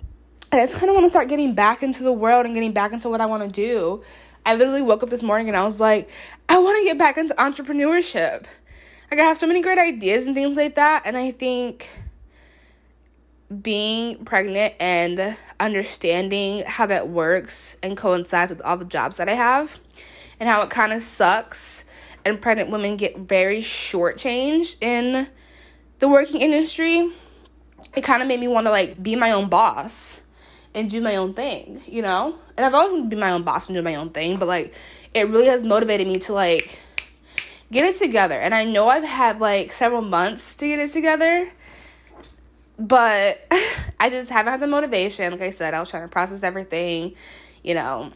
I 0.52 0.58
just 0.58 0.76
kind 0.76 0.90
of 0.90 0.94
want 0.94 1.06
to 1.06 1.10
start 1.10 1.28
getting 1.28 1.54
back 1.54 1.84
into 1.84 2.04
the 2.04 2.14
world 2.14 2.46
and 2.46 2.54
getting 2.54 2.72
back 2.72 2.94
into 2.94 3.10
what 3.10 3.22
I 3.22 3.26
want 3.26 3.44
to 3.44 3.54
do. 3.54 4.04
I 4.46 4.56
literally 4.56 4.84
woke 4.84 5.02
up 5.02 5.10
this 5.10 5.24
morning 5.24 5.48
and 5.48 5.58
I 5.58 5.64
was 5.64 5.80
like, 5.80 6.10
I 6.48 6.60
want 6.60 6.78
to 6.80 6.84
get 6.84 6.98
back 6.98 7.18
into 7.18 7.34
entrepreneurship. 7.34 8.46
Like 9.12 9.20
I 9.20 9.24
have 9.24 9.38
so 9.38 9.48
many 9.48 9.62
great 9.62 9.78
ideas 9.78 10.26
and 10.26 10.36
things 10.36 10.58
like 10.58 10.76
that, 10.76 11.04
and 11.06 11.16
I 11.16 11.32
think 11.32 11.88
being 13.62 14.26
pregnant 14.26 14.74
and 14.80 15.38
understanding 15.60 16.64
how 16.66 16.86
that 16.88 17.08
works 17.08 17.78
and 17.84 17.96
coincides 17.96 18.50
with 18.50 18.62
all 18.62 18.78
the 18.78 18.86
jobs 18.86 19.18
that 19.18 19.30
I 19.30 19.36
have 19.36 19.80
and 20.40 20.50
how 20.50 20.62
it 20.64 20.70
kind 20.70 20.92
of 20.92 21.04
sucks 21.04 21.84
and 22.26 22.42
pregnant 22.42 22.72
women 22.72 22.98
get 22.98 23.18
very 23.18 23.62
shortchanged 23.62 24.82
in 24.82 25.28
the 26.00 26.08
working 26.08 26.42
industry. 26.42 27.12
It 27.96 28.04
kind 28.04 28.22
of 28.22 28.28
made 28.28 28.40
me 28.40 28.48
want 28.48 28.66
to 28.66 28.72
like 28.72 29.02
be 29.02 29.16
my 29.16 29.32
own 29.32 29.48
boss 29.48 30.20
and 30.74 30.90
do 30.90 31.00
my 31.00 31.16
own 31.16 31.34
thing, 31.34 31.82
you 31.86 32.02
know? 32.02 32.36
And 32.58 32.66
I've 32.66 32.74
always 32.74 33.06
been 33.08 33.20
my 33.20 33.32
own 33.32 33.44
boss 33.44 33.70
and 33.70 33.76
do 33.76 33.82
my 33.82 33.96
own 33.96 34.10
thing, 34.10 34.38
but 34.38 34.48
like 34.48 34.74
it 35.14 35.30
really 35.30 35.48
has 35.48 35.64
motivated 35.64 36.08
me 36.08 36.20
to 36.20 36.34
like 36.34 36.80
get 37.76 37.94
it 37.94 37.98
together. 37.98 38.36
And 38.36 38.56
I 38.56 38.64
know 38.64 38.88
I've 38.88 39.04
had 39.04 39.42
like 39.42 39.74
several 39.74 40.02
months 40.02 40.56
to 40.56 40.68
get 40.68 40.80
it 40.80 40.92
together, 40.92 41.52
but 42.80 43.46
I 44.00 44.10
just 44.10 44.30
haven't 44.30 44.52
had 44.52 44.62
the 44.62 44.68
motivation. 44.68 45.30
Like 45.34 45.42
I 45.42 45.50
said, 45.50 45.74
I 45.74 45.82
was 45.82 45.90
trying 45.90 46.04
to 46.04 46.10
process 46.10 46.42
everything. 46.42 47.16
You 47.64 47.74
know, 47.74 48.14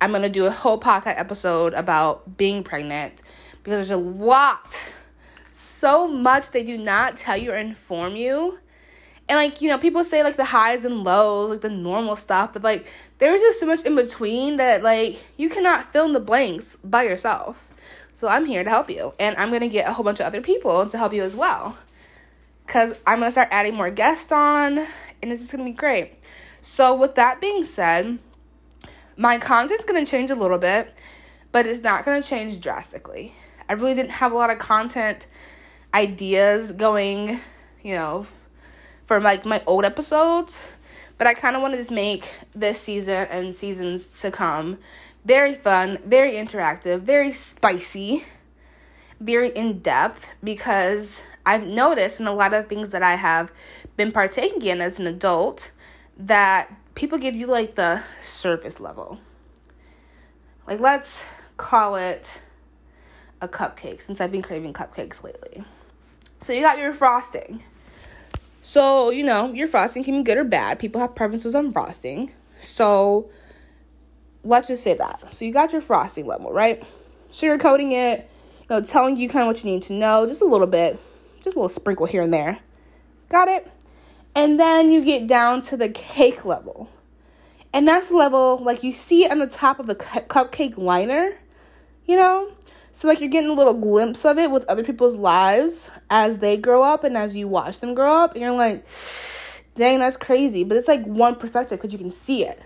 I'm 0.00 0.10
going 0.10 0.22
to 0.22 0.28
do 0.28 0.46
a 0.46 0.50
whole 0.50 0.80
podcast 0.80 1.16
episode 1.16 1.74
about 1.74 2.36
being 2.36 2.64
pregnant 2.64 3.14
because 3.62 3.88
there's 3.88 3.90
a 3.92 3.96
lot, 3.96 4.82
so 5.52 6.08
much 6.08 6.50
they 6.50 6.64
do 6.64 6.76
not 6.76 7.16
tell 7.16 7.36
you 7.36 7.52
or 7.52 7.56
inform 7.56 8.16
you. 8.16 8.58
And 9.28 9.36
like, 9.36 9.62
you 9.62 9.68
know, 9.68 9.78
people 9.78 10.02
say 10.02 10.24
like 10.24 10.36
the 10.36 10.44
highs 10.44 10.84
and 10.84 11.04
lows, 11.04 11.50
like 11.50 11.60
the 11.60 11.70
normal 11.70 12.16
stuff, 12.16 12.52
but 12.52 12.64
like 12.64 12.84
there's 13.18 13.40
just 13.40 13.60
so 13.60 13.66
much 13.66 13.84
in 13.84 13.94
between 13.94 14.56
that 14.56 14.82
like 14.82 15.22
you 15.36 15.48
cannot 15.48 15.92
fill 15.92 16.06
in 16.06 16.14
the 16.14 16.20
blanks 16.20 16.76
by 16.82 17.04
yourself. 17.04 17.71
So 18.22 18.28
I'm 18.28 18.46
here 18.46 18.62
to 18.62 18.70
help 18.70 18.88
you. 18.88 19.14
And 19.18 19.36
I'm 19.36 19.48
going 19.48 19.62
to 19.62 19.68
get 19.68 19.88
a 19.88 19.92
whole 19.92 20.04
bunch 20.04 20.20
of 20.20 20.26
other 20.26 20.40
people 20.40 20.86
to 20.86 20.96
help 20.96 21.12
you 21.12 21.24
as 21.24 21.34
well. 21.34 21.76
Cuz 22.68 22.94
I'm 23.04 23.18
going 23.18 23.26
to 23.26 23.32
start 23.32 23.48
adding 23.50 23.74
more 23.74 23.90
guests 23.90 24.30
on 24.30 24.78
and 24.78 25.32
it's 25.32 25.40
just 25.40 25.50
going 25.50 25.64
to 25.64 25.68
be 25.68 25.76
great. 25.76 26.12
So 26.62 26.94
with 26.94 27.16
that 27.16 27.40
being 27.40 27.64
said, 27.64 28.20
my 29.16 29.38
content's 29.38 29.84
going 29.84 30.04
to 30.04 30.08
change 30.08 30.30
a 30.30 30.36
little 30.36 30.58
bit, 30.58 30.94
but 31.50 31.66
it's 31.66 31.82
not 31.82 32.04
going 32.04 32.22
to 32.22 32.28
change 32.28 32.60
drastically. 32.60 33.34
I 33.68 33.72
really 33.72 33.94
didn't 33.94 34.12
have 34.12 34.30
a 34.30 34.36
lot 34.36 34.50
of 34.50 34.58
content 34.58 35.26
ideas 35.92 36.70
going, 36.70 37.40
you 37.82 37.96
know, 37.96 38.28
for 39.06 39.18
like 39.18 39.44
my 39.44 39.64
old 39.66 39.84
episodes, 39.84 40.58
but 41.18 41.26
I 41.26 41.34
kind 41.34 41.56
of 41.56 41.62
want 41.62 41.74
to 41.74 41.78
just 41.78 41.90
make 41.90 42.30
this 42.54 42.80
season 42.80 43.26
and 43.32 43.52
seasons 43.52 44.06
to 44.20 44.30
come 44.30 44.78
very 45.24 45.54
fun, 45.54 45.98
very 46.04 46.32
interactive, 46.32 47.00
very 47.02 47.32
spicy, 47.32 48.24
very 49.20 49.50
in 49.50 49.78
depth 49.78 50.28
because 50.42 51.22
I've 51.46 51.64
noticed 51.64 52.20
in 52.20 52.26
a 52.26 52.32
lot 52.32 52.54
of 52.54 52.68
things 52.68 52.90
that 52.90 53.02
I 53.02 53.14
have 53.16 53.52
been 53.96 54.12
partaking 54.12 54.62
in 54.62 54.80
as 54.80 54.98
an 54.98 55.06
adult 55.06 55.70
that 56.16 56.72
people 56.94 57.18
give 57.18 57.36
you 57.36 57.46
like 57.46 57.74
the 57.74 58.02
surface 58.22 58.80
level. 58.80 59.20
Like, 60.66 60.80
let's 60.80 61.24
call 61.56 61.96
it 61.96 62.40
a 63.40 63.48
cupcake 63.48 64.00
since 64.00 64.20
I've 64.20 64.30
been 64.30 64.42
craving 64.42 64.72
cupcakes 64.72 65.22
lately. 65.22 65.64
So, 66.40 66.52
you 66.52 66.60
got 66.60 66.78
your 66.78 66.92
frosting. 66.92 67.62
So, 68.62 69.10
you 69.10 69.24
know, 69.24 69.52
your 69.52 69.66
frosting 69.66 70.04
can 70.04 70.18
be 70.18 70.22
good 70.22 70.38
or 70.38 70.44
bad. 70.44 70.78
People 70.78 71.00
have 71.00 71.14
preferences 71.14 71.54
on 71.54 71.72
frosting. 71.72 72.32
So, 72.60 73.30
let's 74.44 74.68
just 74.68 74.82
say 74.82 74.94
that. 74.94 75.34
So, 75.34 75.44
you 75.44 75.52
got 75.52 75.72
your 75.72 75.80
frosting 75.80 76.26
level, 76.26 76.52
right? 76.52 76.82
Sugarcoating 77.30 77.92
it, 77.92 78.28
you 78.60 78.66
know, 78.70 78.82
telling 78.82 79.16
you 79.16 79.28
kind 79.28 79.42
of 79.42 79.48
what 79.48 79.64
you 79.64 79.70
need 79.70 79.82
to 79.84 79.92
know, 79.92 80.26
just 80.26 80.42
a 80.42 80.46
little 80.46 80.66
bit, 80.66 80.98
just 81.36 81.56
a 81.56 81.58
little 81.58 81.68
sprinkle 81.68 82.06
here 82.06 82.22
and 82.22 82.32
there. 82.32 82.58
Got 83.28 83.48
it? 83.48 83.70
And 84.34 84.58
then 84.58 84.92
you 84.92 85.02
get 85.04 85.26
down 85.26 85.62
to 85.62 85.76
the 85.76 85.88
cake 85.88 86.44
level. 86.44 86.90
And 87.74 87.88
that's 87.88 88.08
the 88.08 88.16
level, 88.16 88.58
like 88.58 88.82
you 88.82 88.92
see 88.92 89.26
on 89.26 89.38
the 89.38 89.46
top 89.46 89.78
of 89.78 89.86
the 89.86 89.94
cu- 89.94 90.20
cupcake 90.20 90.76
liner, 90.76 91.38
you 92.06 92.16
know? 92.16 92.50
So, 92.94 93.08
like, 93.08 93.20
you're 93.20 93.30
getting 93.30 93.48
a 93.48 93.54
little 93.54 93.78
glimpse 93.80 94.24
of 94.24 94.38
it 94.38 94.50
with 94.50 94.66
other 94.66 94.84
people's 94.84 95.16
lives 95.16 95.88
as 96.10 96.38
they 96.38 96.58
grow 96.58 96.82
up 96.82 97.04
and 97.04 97.16
as 97.16 97.34
you 97.34 97.48
watch 97.48 97.80
them 97.80 97.94
grow 97.94 98.12
up. 98.12 98.32
And 98.32 98.42
you're 98.42 98.52
like, 98.52 98.86
dang, 99.74 99.98
that's 99.98 100.18
crazy. 100.18 100.62
But 100.64 100.76
it's 100.76 100.88
like 100.88 101.02
one 101.04 101.36
perspective 101.36 101.78
because 101.78 101.92
you 101.92 101.98
can 101.98 102.10
see 102.10 102.44
it. 102.44 102.60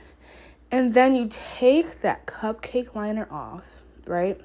And 0.70 0.94
then 0.94 1.14
you 1.14 1.28
take 1.30 2.00
that 2.02 2.26
cupcake 2.26 2.94
liner 2.94 3.28
off, 3.30 3.64
right? 4.06 4.40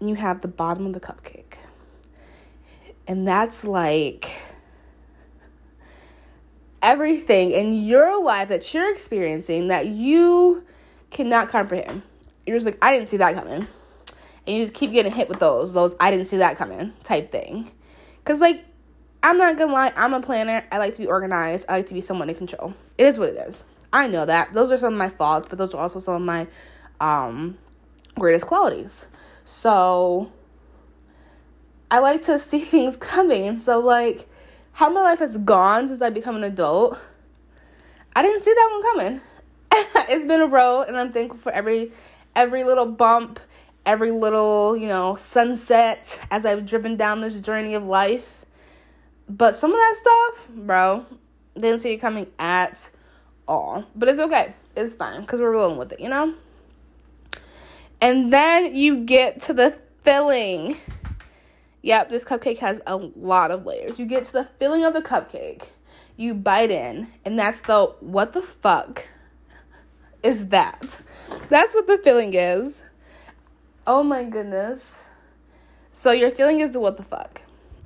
And 0.00 0.08
you 0.08 0.16
have 0.16 0.40
the 0.40 0.48
bottom 0.48 0.86
of 0.86 0.92
the 0.92 1.00
cupcake. 1.00 1.54
And 3.06 3.26
that's 3.26 3.64
like 3.64 4.30
everything 6.80 7.52
in 7.52 7.74
your 7.84 8.22
life 8.22 8.48
that 8.48 8.74
you're 8.74 8.90
experiencing 8.90 9.68
that 9.68 9.86
you 9.86 10.64
cannot 11.10 11.48
comprehend. 11.48 12.02
You're 12.44 12.56
just 12.56 12.66
like, 12.66 12.78
I 12.82 12.92
didn't 12.92 13.08
see 13.08 13.18
that 13.18 13.34
coming. 13.34 13.68
And 14.46 14.56
you 14.56 14.64
just 14.64 14.74
keep 14.74 14.90
getting 14.90 15.12
hit 15.12 15.28
with 15.28 15.38
those, 15.38 15.72
those 15.72 15.94
I 16.00 16.10
didn't 16.10 16.26
see 16.26 16.38
that 16.38 16.58
coming 16.58 16.92
type 17.04 17.30
thing. 17.30 17.70
Cause 18.24 18.40
like, 18.40 18.64
I'm 19.22 19.38
not 19.38 19.56
gonna 19.56 19.72
lie, 19.72 19.92
I'm 19.94 20.14
a 20.14 20.20
planner. 20.20 20.64
I 20.72 20.78
like 20.78 20.94
to 20.94 20.98
be 20.98 21.06
organized. 21.06 21.66
I 21.68 21.76
like 21.76 21.86
to 21.86 21.94
be 21.94 22.00
someone 22.00 22.28
in 22.28 22.34
control. 22.34 22.74
It 22.98 23.06
is 23.06 23.18
what 23.20 23.28
it 23.28 23.48
is. 23.48 23.62
I 23.92 24.06
know 24.06 24.24
that. 24.24 24.54
Those 24.54 24.72
are 24.72 24.78
some 24.78 24.94
of 24.94 24.98
my 24.98 25.10
faults, 25.10 25.46
but 25.48 25.58
those 25.58 25.74
are 25.74 25.80
also 25.80 26.00
some 26.00 26.14
of 26.14 26.22
my 26.22 26.46
um 27.00 27.58
greatest 28.18 28.46
qualities. 28.46 29.06
So 29.44 30.30
I 31.90 31.98
like 31.98 32.24
to 32.24 32.38
see 32.38 32.64
things 32.64 32.96
coming. 32.96 33.60
So 33.60 33.78
like 33.78 34.28
how 34.72 34.88
my 34.88 35.02
life 35.02 35.18
has 35.18 35.36
gone 35.36 35.88
since 35.88 36.00
I 36.00 36.10
become 36.10 36.36
an 36.36 36.44
adult, 36.44 36.98
I 38.14 38.22
didn't 38.22 38.40
see 38.40 38.52
that 38.52 38.68
one 38.70 38.82
coming. 38.82 39.20
it's 40.10 40.26
been 40.26 40.40
a 40.40 40.46
road, 40.46 40.82
and 40.82 40.96
I'm 40.96 41.12
thankful 41.12 41.40
for 41.40 41.52
every 41.52 41.92
every 42.34 42.64
little 42.64 42.86
bump, 42.86 43.40
every 43.84 44.10
little 44.10 44.76
you 44.76 44.88
know 44.88 45.16
sunset 45.16 46.18
as 46.30 46.44
I've 46.44 46.66
driven 46.66 46.96
down 46.96 47.20
this 47.20 47.34
journey 47.34 47.74
of 47.74 47.84
life. 47.84 48.46
But 49.28 49.56
some 49.56 49.72
of 49.72 49.78
that 49.78 49.96
stuff, 49.96 50.48
bro, 50.50 51.06
didn't 51.54 51.80
see 51.80 51.92
it 51.92 51.98
coming 51.98 52.26
at 52.38 52.90
all. 53.46 53.84
But 53.94 54.08
it's 54.08 54.20
okay. 54.20 54.54
It's 54.76 54.94
fine 54.94 55.20
because 55.22 55.40
we're 55.40 55.52
rolling 55.52 55.78
with 55.78 55.92
it, 55.92 56.00
you 56.00 56.08
know. 56.08 56.34
And 58.00 58.32
then 58.32 58.74
you 58.74 59.04
get 59.04 59.42
to 59.42 59.52
the 59.52 59.76
filling. 60.02 60.76
Yep, 61.82 62.10
this 62.10 62.24
cupcake 62.24 62.58
has 62.58 62.80
a 62.86 62.96
lot 62.96 63.50
of 63.50 63.66
layers. 63.66 63.98
You 63.98 64.06
get 64.06 64.26
to 64.26 64.32
the 64.32 64.48
filling 64.58 64.84
of 64.84 64.94
the 64.94 65.02
cupcake, 65.02 65.64
you 66.16 66.34
bite 66.34 66.70
in, 66.70 67.08
and 67.24 67.38
that's 67.38 67.60
the 67.60 67.86
what 68.00 68.32
the 68.32 68.42
fuck 68.42 69.08
is 70.22 70.48
that? 70.48 71.00
That's 71.48 71.74
what 71.74 71.86
the 71.86 71.98
filling 71.98 72.34
is. 72.34 72.78
Oh 73.86 74.02
my 74.02 74.24
goodness. 74.24 74.96
So 75.92 76.12
your 76.12 76.30
feeling 76.30 76.60
is 76.60 76.72
the 76.72 76.80
what 76.80 76.96
the 76.96 77.02
fuck. 77.02 77.42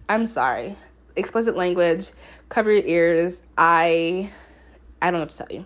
I'm 0.09 0.27
sorry. 0.27 0.77
Explicit 1.17 1.57
language. 1.57 2.11
Cover 2.49 2.71
your 2.71 2.85
ears. 2.85 3.43
I 3.57 4.31
I 5.01 5.11
don't 5.11 5.21
know 5.21 5.25
what 5.25 5.31
to 5.31 5.39
tell 5.39 5.49
you. 5.51 5.65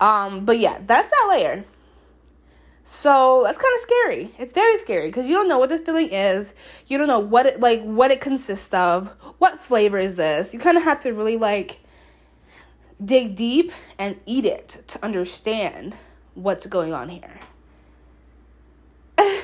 Um, 0.00 0.44
but 0.44 0.58
yeah, 0.58 0.78
that's 0.86 1.08
that 1.08 1.26
layer. 1.28 1.64
So 2.84 3.42
that's 3.44 3.58
kind 3.58 3.74
of 3.76 3.80
scary. 3.82 4.32
It's 4.38 4.52
very 4.52 4.76
scary 4.78 5.08
because 5.08 5.28
you 5.28 5.34
don't 5.34 5.48
know 5.48 5.58
what 5.58 5.68
this 5.68 5.82
filling 5.82 6.08
is. 6.08 6.54
You 6.88 6.98
don't 6.98 7.06
know 7.06 7.20
what 7.20 7.46
it 7.46 7.60
like 7.60 7.82
what 7.82 8.10
it 8.10 8.20
consists 8.20 8.74
of. 8.74 9.08
What 9.38 9.60
flavor 9.60 9.96
is 9.96 10.16
this? 10.16 10.52
You 10.52 10.58
kind 10.58 10.76
of 10.76 10.82
have 10.82 10.98
to 11.00 11.12
really 11.12 11.36
like 11.36 11.78
dig 13.02 13.36
deep 13.36 13.70
and 13.98 14.16
eat 14.26 14.44
it 14.44 14.82
to 14.88 15.04
understand 15.04 15.94
what's 16.34 16.66
going 16.66 16.92
on 16.92 17.08
here. 17.08 17.38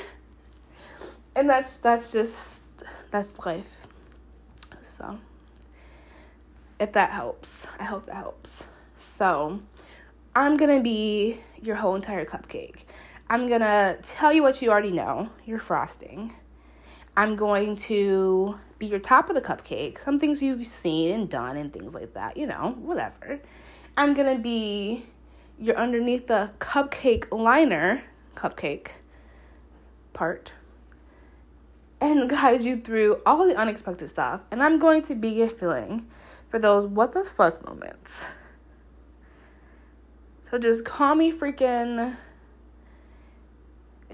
and 1.36 1.48
that's 1.48 1.78
that's 1.78 2.10
just 2.10 2.62
that's 3.10 3.38
life. 3.46 3.76
So 4.84 5.18
if 6.80 6.92
that 6.92 7.10
helps, 7.10 7.66
I 7.78 7.84
hope 7.84 8.06
that 8.06 8.16
helps. 8.16 8.64
So 9.16 9.60
I'm 10.34 10.58
gonna 10.58 10.82
be 10.82 11.40
your 11.62 11.74
whole 11.74 11.94
entire 11.94 12.26
cupcake. 12.26 12.80
I'm 13.30 13.48
gonna 13.48 13.96
tell 14.02 14.30
you 14.30 14.42
what 14.42 14.60
you 14.60 14.70
already 14.70 14.90
know 14.90 15.30
your 15.46 15.58
frosting. 15.58 16.34
I'm 17.16 17.34
going 17.34 17.76
to 17.76 18.58
be 18.78 18.88
your 18.88 18.98
top 18.98 19.30
of 19.30 19.34
the 19.34 19.40
cupcake, 19.40 20.04
some 20.04 20.20
things 20.20 20.42
you've 20.42 20.66
seen 20.66 21.14
and 21.14 21.30
done 21.30 21.56
and 21.56 21.72
things 21.72 21.94
like 21.94 22.12
that, 22.12 22.36
you 22.36 22.46
know, 22.46 22.76
whatever. 22.78 23.40
I'm 23.96 24.12
gonna 24.12 24.38
be 24.38 25.06
your 25.58 25.76
underneath 25.76 26.26
the 26.26 26.50
cupcake 26.58 27.32
liner, 27.32 28.04
cupcake 28.34 28.88
part, 30.12 30.52
and 32.02 32.28
guide 32.36 32.62
you 32.62 32.82
through 32.82 33.22
all 33.24 33.46
the 33.46 33.56
unexpected 33.56 34.10
stuff. 34.10 34.42
And 34.50 34.62
I'm 34.62 34.78
going 34.78 35.00
to 35.04 35.14
be 35.14 35.30
your 35.30 35.48
filling 35.48 36.06
for 36.50 36.58
those 36.58 36.86
what 36.86 37.12
the 37.12 37.24
fuck 37.24 37.64
moments. 37.64 38.20
So 40.56 40.62
just 40.62 40.86
call 40.86 41.14
me 41.14 41.30
freaking 41.30 42.16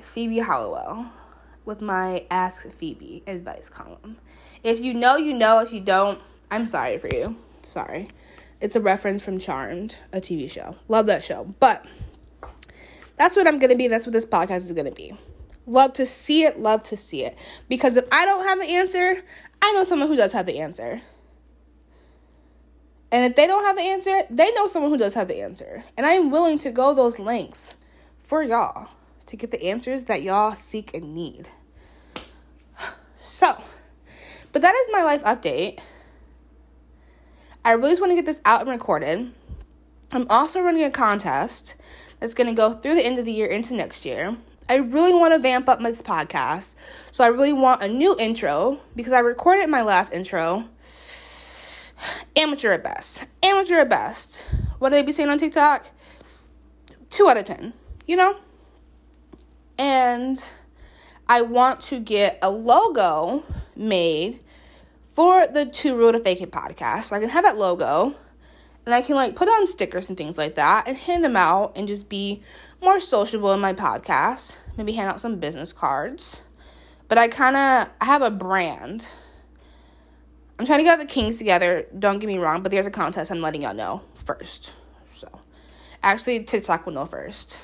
Phoebe 0.00 0.38
Halliwell 0.38 1.12
with 1.64 1.80
my 1.80 2.26
Ask 2.32 2.68
Phoebe 2.68 3.22
advice 3.28 3.68
column. 3.68 4.16
If 4.64 4.80
you 4.80 4.92
know, 4.92 5.14
you 5.14 5.34
know. 5.34 5.61
If 5.61 5.72
you 5.72 5.80
don't, 5.80 6.20
I'm 6.50 6.66
sorry 6.66 6.99
for 6.99 7.06
you. 7.14 7.37
Sorry. 7.62 8.08
It's 8.61 8.75
a 8.75 8.80
reference 8.80 9.25
from 9.25 9.38
Charmed, 9.38 9.99
a 10.12 10.20
TV 10.20 10.50
show. 10.50 10.75
Love 10.88 11.06
that 11.06 11.22
show. 11.22 11.54
But 11.61 11.87
that's 13.16 13.37
what 13.37 13.46
I'm 13.46 13.58
going 13.58 13.70
to 13.70 13.76
be. 13.76 13.87
That's 13.87 14.04
what 14.04 14.12
this 14.12 14.26
podcast 14.26 14.62
is 14.62 14.72
going 14.72 14.88
to 14.88 14.92
be. 14.92 15.14
Love 15.64 15.92
to 15.92 16.04
see 16.04 16.42
it. 16.42 16.58
Love 16.58 16.82
to 16.82 16.96
see 16.96 17.25
it. 17.25 17.38
Because 17.68 17.96
if 17.96 18.08
I 18.11 18.25
don't 18.25 18.44
have 18.44 18.58
the 18.58 18.66
answer, 18.66 19.22
I 19.62 19.72
know 19.75 19.84
someone 19.84 20.08
who 20.08 20.16
does 20.16 20.32
have 20.32 20.46
the 20.46 20.58
answer. 20.58 21.02
And 23.12 23.26
if 23.26 23.37
they 23.37 23.47
don't 23.47 23.64
have 23.64 23.76
the 23.76 23.83
answer, 23.83 24.23
they 24.31 24.50
know 24.52 24.66
someone 24.66 24.90
who 24.90 24.97
does 24.97 25.14
have 25.14 25.28
the 25.28 25.42
answer. 25.42 25.85
And 25.99 26.07
I 26.07 26.12
am 26.12 26.31
willing 26.31 26.59
to 26.61 26.73
go 26.73 26.95
those 26.95 27.19
lengths 27.19 27.76
for 28.19 28.42
y'all 28.42 28.88
to 29.26 29.37
get 29.37 29.50
the 29.50 29.62
answers 29.64 30.04
that 30.04 30.23
y'all 30.23 30.52
seek 30.52 30.95
and 30.95 31.14
need. 31.14 31.49
So, 33.25 33.57
but 34.50 34.62
that 34.62 34.75
is 34.75 34.88
my 34.92 35.04
life 35.04 35.23
update. 35.23 35.78
I 37.64 37.71
really 37.71 37.92
just 37.92 38.00
want 38.00 38.11
to 38.11 38.16
get 38.16 38.26
this 38.26 38.42
out 38.45 38.62
and 38.62 38.71
recorded. 38.71 39.33
I'm 40.12 40.26
also 40.28 40.61
running 40.61 40.83
a 40.83 40.90
contest 40.90 41.76
that's 42.19 42.35
going 42.35 42.49
to 42.49 42.52
go 42.52 42.73
through 42.73 42.97
the 42.97 43.07
end 43.07 43.19
of 43.19 43.25
the 43.25 43.33
year 43.33 43.47
into 43.47 43.75
next 43.75 44.04
year. 44.04 44.37
I 44.69 44.76
really 44.76 45.14
want 45.14 45.33
to 45.33 45.38
vamp 45.38 45.69
up 45.69 45.81
this 45.81 46.02
podcast. 46.02 46.75
So 47.12 47.23
I 47.23 47.28
really 47.28 47.52
want 47.52 47.83
a 47.83 47.88
new 47.88 48.16
intro 48.19 48.78
because 48.97 49.12
I 49.12 49.21
recorded 49.21 49.71
my 49.71 49.83
last 49.83 50.12
intro 50.12 50.64
amateur 52.37 52.73
at 52.73 52.82
best. 52.82 53.26
Amateur 53.42 53.80
at 53.80 53.88
best. 53.88 54.42
What 54.78 54.90
do 54.90 54.97
they 54.97 55.02
be 55.02 55.12
saying 55.12 55.28
on 55.28 55.38
TikTok? 55.38 55.87
Two 57.11 57.28
out 57.28 57.37
of 57.37 57.44
ten. 57.44 57.73
You 58.06 58.16
know? 58.16 58.37
And 59.78 60.44
I 61.28 61.42
want 61.42 61.80
to 61.82 61.99
get 61.99 62.38
a 62.42 62.50
logo 62.50 63.42
made 63.76 64.40
for 65.14 65.47
the 65.47 65.66
Too 65.66 65.97
Real 65.97 66.12
to 66.12 66.18
Fake 66.18 66.40
It 66.40 66.50
podcast. 66.50 67.04
So 67.04 67.16
I 67.16 67.21
can 67.21 67.28
have 67.28 67.44
that 67.44 67.56
logo 67.56 68.14
and 68.85 68.94
I 68.94 69.02
can 69.02 69.14
like 69.14 69.37
put 69.37 69.49
on 69.49 69.66
stickers 69.66 70.09
and 70.09 70.18
things 70.18 70.38
like 70.38 70.56
that 70.56 70.88
and 70.88 70.97
hand 70.97 71.25
them 71.25 71.37
out 71.37 71.73
and 71.76 71.87
just 71.87 72.09
be 72.09 72.42
more 72.80 72.99
sociable 72.99 73.52
in 73.52 73.61
my 73.61 73.73
podcast. 73.73 74.56
Maybe 74.76 74.92
hand 74.92 75.09
out 75.09 75.21
some 75.21 75.38
business 75.38 75.73
cards. 75.73 76.42
But 77.09 77.18
I 77.18 77.28
kind 77.28 77.56
of 77.56 77.88
I 78.00 78.04
have 78.04 78.23
a 78.23 78.30
brand. 78.30 79.06
I'm 80.59 80.66
trying 80.66 80.78
to 80.78 80.85
get 80.85 80.99
the 80.99 81.06
Kings 81.06 81.38
together. 81.38 81.87
Don't 81.99 82.18
get 82.18 82.26
me 82.26 82.38
wrong, 82.38 82.62
but 82.62 82.71
there's 82.71 82.87
a 82.87 82.90
contest. 82.90 83.30
I'm 83.30 83.40
letting 83.40 83.62
y'all 83.62 83.75
know 83.75 84.02
first. 84.14 84.73
So, 85.12 85.40
actually, 86.02 86.44
TikTok 86.44 86.87
will 86.87 86.92
know 86.92 87.04
first, 87.04 87.61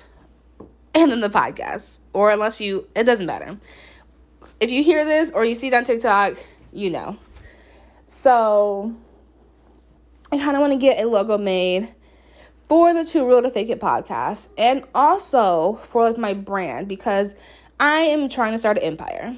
and 0.94 1.10
then 1.10 1.20
the 1.20 1.28
podcast. 1.28 1.98
Or 2.12 2.30
unless 2.30 2.60
you, 2.60 2.88
it 2.96 3.04
doesn't 3.04 3.26
matter. 3.26 3.58
If 4.60 4.70
you 4.70 4.82
hear 4.82 5.04
this 5.04 5.30
or 5.32 5.44
you 5.44 5.54
see 5.54 5.68
it 5.68 5.74
on 5.74 5.84
TikTok, 5.84 6.34
you 6.72 6.90
know. 6.90 7.18
So, 8.06 8.96
I 10.32 10.38
kind 10.38 10.56
of 10.56 10.60
want 10.60 10.72
to 10.72 10.78
get 10.78 11.02
a 11.02 11.06
logo 11.08 11.38
made 11.38 11.94
for 12.68 12.92
the 12.92 13.04
Too 13.04 13.26
Real 13.26 13.42
to 13.42 13.50
Fake 13.50 13.70
It 13.70 13.80
podcast 13.80 14.50
and 14.58 14.84
also 14.94 15.74
for 15.74 16.02
like 16.02 16.18
my 16.18 16.34
brand 16.34 16.86
because 16.86 17.34
I 17.80 18.00
am 18.00 18.28
trying 18.28 18.52
to 18.52 18.58
start 18.58 18.76
an 18.76 18.84
empire 18.84 19.36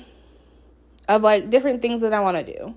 of 1.09 1.23
like 1.23 1.51
different 1.51 1.81
things 1.83 2.01
that 2.01 2.13
I 2.13 2.21
want 2.21 2.45
to 2.45 2.59
do. 2.59 2.75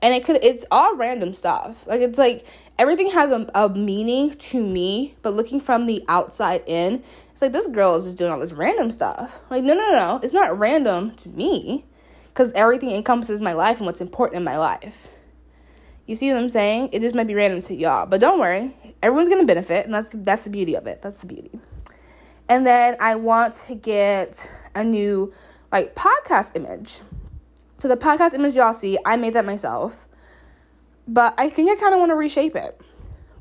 And 0.00 0.14
it 0.14 0.24
could 0.24 0.38
it's 0.42 0.64
all 0.70 0.96
random 0.96 1.34
stuff. 1.34 1.86
Like 1.86 2.00
it's 2.00 2.18
like 2.18 2.46
everything 2.78 3.10
has 3.10 3.30
a, 3.30 3.50
a 3.54 3.68
meaning 3.68 4.30
to 4.30 4.62
me, 4.62 5.14
but 5.22 5.34
looking 5.34 5.60
from 5.60 5.86
the 5.86 6.04
outside 6.08 6.62
in, 6.66 7.02
it's 7.32 7.42
like 7.42 7.52
this 7.52 7.66
girl 7.66 7.96
is 7.96 8.04
just 8.04 8.16
doing 8.16 8.30
all 8.30 8.38
this 8.38 8.52
random 8.52 8.90
stuff. 8.90 9.40
Like 9.50 9.64
no 9.64 9.74
no 9.74 9.90
no, 9.90 10.20
it's 10.22 10.32
not 10.32 10.58
random 10.58 11.12
to 11.16 11.28
me 11.28 11.84
cuz 12.34 12.52
everything 12.52 12.90
encompasses 12.92 13.42
my 13.42 13.52
life 13.52 13.78
and 13.78 13.86
what's 13.86 14.00
important 14.00 14.36
in 14.36 14.44
my 14.44 14.58
life. 14.58 15.08
You 16.08 16.16
see 16.16 16.32
what 16.32 16.40
I'm 16.40 16.48
saying? 16.48 16.88
It 16.92 17.00
just 17.00 17.14
might 17.14 17.26
be 17.26 17.34
random 17.34 17.60
to 17.60 17.74
y'all, 17.74 18.06
but 18.06 18.18
don't 18.18 18.40
worry. 18.40 18.72
Everyone's 19.02 19.28
to 19.28 19.44
benefit, 19.44 19.84
and 19.84 19.92
that's 19.92 20.08
that's 20.08 20.44
the 20.44 20.50
beauty 20.50 20.74
of 20.74 20.86
it. 20.86 21.02
That's 21.02 21.20
the 21.20 21.26
beauty. 21.26 21.50
And 22.48 22.66
then 22.66 22.96
I 22.98 23.16
want 23.16 23.52
to 23.66 23.74
get 23.74 24.50
a 24.74 24.82
new 24.82 25.34
like 25.70 25.94
podcast 25.94 26.56
image. 26.56 27.02
So 27.78 27.88
the 27.88 27.96
podcast 27.96 28.34
image 28.34 28.56
y'all 28.56 28.72
see, 28.72 28.98
I 29.04 29.16
made 29.16 29.34
that 29.34 29.44
myself. 29.44 30.08
But 31.06 31.34
I 31.38 31.48
think 31.48 31.70
I 31.70 31.80
kind 31.80 31.94
of 31.94 32.00
want 32.00 32.10
to 32.10 32.16
reshape 32.16 32.56
it. 32.56 32.80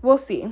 We'll 0.02 0.18
see. 0.18 0.44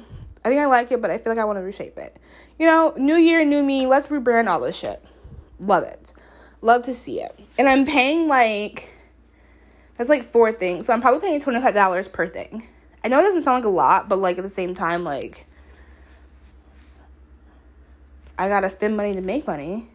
I 0.43 0.49
think 0.49 0.59
I 0.59 0.65
like 0.65 0.91
it, 0.91 1.01
but 1.01 1.11
I 1.11 1.17
feel 1.17 1.31
like 1.31 1.39
I 1.39 1.45
want 1.45 1.57
to 1.57 1.63
reshape 1.63 1.97
it. 1.97 2.17
You 2.59 2.65
know, 2.65 2.93
new 2.97 3.15
year, 3.15 3.45
new 3.45 3.63
me, 3.63 3.87
let's 3.87 4.07
rebrand 4.07 4.49
all 4.49 4.59
this 4.59 4.75
shit. 4.75 5.03
Love 5.59 5.83
it. 5.83 6.13
Love 6.61 6.83
to 6.83 6.93
see 6.93 7.21
it. 7.21 7.39
And 7.57 7.69
I'm 7.69 7.85
paying 7.85 8.27
like 8.27 8.91
that's 9.97 10.09
like 10.09 10.29
four 10.29 10.51
things. 10.51 10.87
So 10.87 10.93
I'm 10.93 11.01
probably 11.01 11.21
paying 11.21 11.41
$25 11.41 12.11
per 12.11 12.27
thing. 12.27 12.67
I 13.03 13.07
know 13.07 13.19
it 13.19 13.23
doesn't 13.23 13.43
sound 13.43 13.63
like 13.63 13.65
a 13.65 13.73
lot, 13.73 14.09
but 14.09 14.17
like 14.17 14.37
at 14.37 14.43
the 14.43 14.49
same 14.49 14.75
time, 14.75 15.03
like 15.03 15.45
I 18.37 18.49
gotta 18.49 18.69
spend 18.69 18.97
money 18.97 19.13
to 19.13 19.21
make 19.21 19.47
money. 19.47 19.87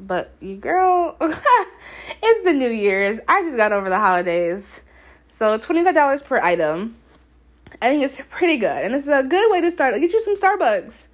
But 0.00 0.32
you 0.40 0.56
girl, 0.56 1.16
it's 1.20 2.44
the 2.44 2.52
New 2.52 2.70
Year's. 2.70 3.18
I 3.28 3.42
just 3.42 3.56
got 3.56 3.72
over 3.72 3.88
the 3.88 3.98
holidays. 3.98 4.80
So 5.30 5.58
$25 5.58 6.24
per 6.24 6.38
item. 6.40 6.96
I 7.82 7.88
think 7.88 8.04
it's 8.04 8.20
pretty 8.30 8.56
good. 8.56 8.84
And 8.84 8.94
it's 8.94 9.08
a 9.08 9.22
good 9.22 9.50
way 9.50 9.60
to 9.60 9.70
start. 9.70 9.94
Get 9.94 10.12
you 10.12 10.22
some 10.22 10.36
Starbucks. 10.36 11.06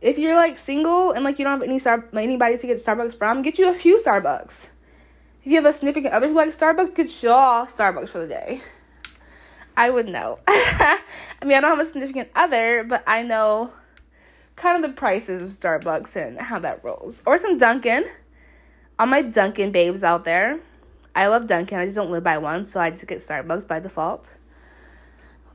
If 0.00 0.18
you're 0.18 0.34
like 0.34 0.58
single 0.58 1.12
and 1.12 1.24
like 1.24 1.38
you 1.38 1.44
don't 1.44 1.60
have 1.60 1.68
any 1.68 1.78
star 1.78 2.04
anybody 2.14 2.58
to 2.58 2.66
get 2.66 2.76
Starbucks 2.78 3.16
from, 3.16 3.42
get 3.42 3.58
you 3.58 3.68
a 3.68 3.72
few 3.72 3.98
Starbucks. 3.98 4.68
If 5.44 5.50
you 5.50 5.56
have 5.56 5.66
a 5.66 5.72
significant 5.72 6.14
other 6.14 6.28
who 6.28 6.34
likes 6.34 6.56
Starbucks, 6.56 6.94
get 6.94 7.22
y'all 7.22 7.66
Starbucks 7.66 8.08
for 8.10 8.18
the 8.18 8.26
day. 8.26 8.62
I 9.76 9.90
would 9.90 10.08
know. 10.08 10.38
I 10.46 11.00
mean, 11.44 11.56
I 11.56 11.60
don't 11.60 11.70
have 11.70 11.78
a 11.78 11.84
significant 11.84 12.30
other, 12.34 12.84
but 12.84 13.02
I 13.06 13.22
know 13.22 13.72
kind 14.56 14.82
of 14.82 14.90
the 14.90 14.96
prices 14.96 15.42
of 15.42 15.50
Starbucks 15.50 16.16
and 16.16 16.38
how 16.38 16.58
that 16.60 16.82
rolls. 16.84 17.22
Or 17.26 17.38
some 17.38 17.58
Dunkin'. 17.58 18.06
All 18.98 19.06
my 19.06 19.22
Dunkin' 19.22 19.72
babes 19.72 20.04
out 20.04 20.24
there. 20.24 20.60
I 21.14 21.26
love 21.26 21.46
Dunkin'. 21.46 21.78
I 21.78 21.84
just 21.84 21.96
don't 21.96 22.10
live 22.10 22.24
by 22.24 22.38
one, 22.38 22.64
so 22.64 22.80
I 22.80 22.90
just 22.90 23.06
get 23.06 23.18
Starbucks 23.18 23.66
by 23.66 23.80
default. 23.80 24.28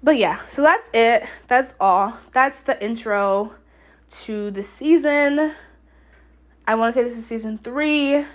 But 0.01 0.17
yeah, 0.17 0.39
so 0.49 0.61
that's 0.61 0.89
it. 0.93 1.25
That's 1.47 1.73
all. 1.79 2.17
That's 2.31 2.61
the 2.61 2.81
intro 2.83 3.53
to 4.21 4.51
the 4.51 4.63
season. 4.63 5.53
I 6.65 6.75
want 6.75 6.93
to 6.93 6.99
say 6.99 7.07
this 7.07 7.17
is 7.17 7.25
season 7.25 7.57
three 7.57 8.25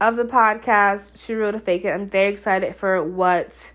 of 0.00 0.16
the 0.16 0.24
podcast, 0.24 1.24
Too 1.24 1.38
Real 1.38 1.52
to 1.52 1.58
Fake 1.58 1.84
It. 1.84 1.90
I'm 1.90 2.08
very 2.08 2.28
excited 2.28 2.74
for 2.74 3.02
what 3.02 3.70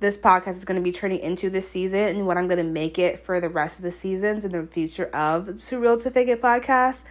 this 0.00 0.16
podcast 0.16 0.56
is 0.56 0.64
going 0.64 0.76
to 0.76 0.82
be 0.82 0.92
turning 0.92 1.20
into 1.20 1.50
this 1.50 1.68
season 1.68 2.00
and 2.00 2.26
what 2.26 2.38
I'm 2.38 2.48
going 2.48 2.58
to 2.58 2.64
make 2.64 2.98
it 2.98 3.20
for 3.20 3.38
the 3.38 3.50
rest 3.50 3.78
of 3.78 3.84
the 3.84 3.92
seasons 3.92 4.44
and 4.44 4.54
the 4.54 4.66
future 4.66 5.06
of 5.06 5.62
Too 5.62 5.78
Real 5.78 6.00
to 6.00 6.10
Fake 6.10 6.28
It 6.28 6.40
podcast. 6.40 7.02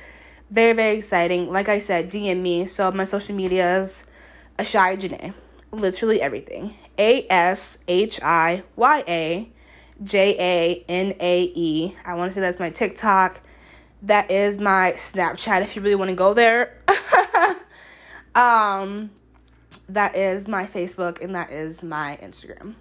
Very, 0.50 0.74
very 0.74 0.98
exciting. 0.98 1.52
Like 1.52 1.70
I 1.70 1.78
said, 1.78 2.12
DM 2.12 2.42
me. 2.42 2.66
So 2.66 2.92
my 2.92 3.04
social 3.04 3.36
medias, 3.36 4.04
Ashiya 4.58 5.00
Janae. 5.00 5.34
Literally 5.72 6.20
everything. 6.20 6.74
A 6.98 7.28
S 7.30 7.78
H 7.88 8.20
I 8.24 8.64
Y 8.76 9.04
A 9.08 9.52
J 10.04 10.36
A 10.40 10.86
N 10.90 11.14
A 11.20 11.44
E. 11.44 11.96
I 12.04 12.16
want 12.16 12.32
to 12.32 12.34
say 12.34 12.42
that's 12.42 12.60
my 12.60 12.72
TikTok. 12.72 13.42
That 14.02 14.32
is 14.32 14.58
my 14.58 14.94
Snapchat 14.98 15.62
if 15.62 15.76
you 15.76 15.84
really 15.84 15.94
want 15.94 16.10
to 16.10 16.16
go 16.16 16.34
there. 16.34 16.80
um, 18.36 19.12
that 19.90 20.16
is 20.16 20.48
my 20.48 20.66
Facebook 20.66 21.22
and 21.24 21.36
that 21.36 21.52
is 21.52 21.84
my 21.84 22.18
Instagram. 22.22 22.76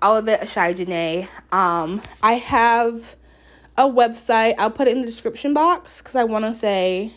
All 0.00 0.16
of 0.16 0.28
it, 0.28 0.40
Ashiya 0.40 0.74
Janae. 0.74 1.28
Um, 1.56 2.02
I 2.22 2.34
have 2.34 3.16
a 3.76 3.84
website. 3.84 4.54
I'll 4.58 4.70
put 4.70 4.88
it 4.88 4.92
in 4.92 5.00
the 5.00 5.06
description 5.06 5.54
box 5.54 6.00
because 6.00 6.14
I 6.14 6.24
want 6.24 6.44
to 6.44 6.52
say 6.52 7.12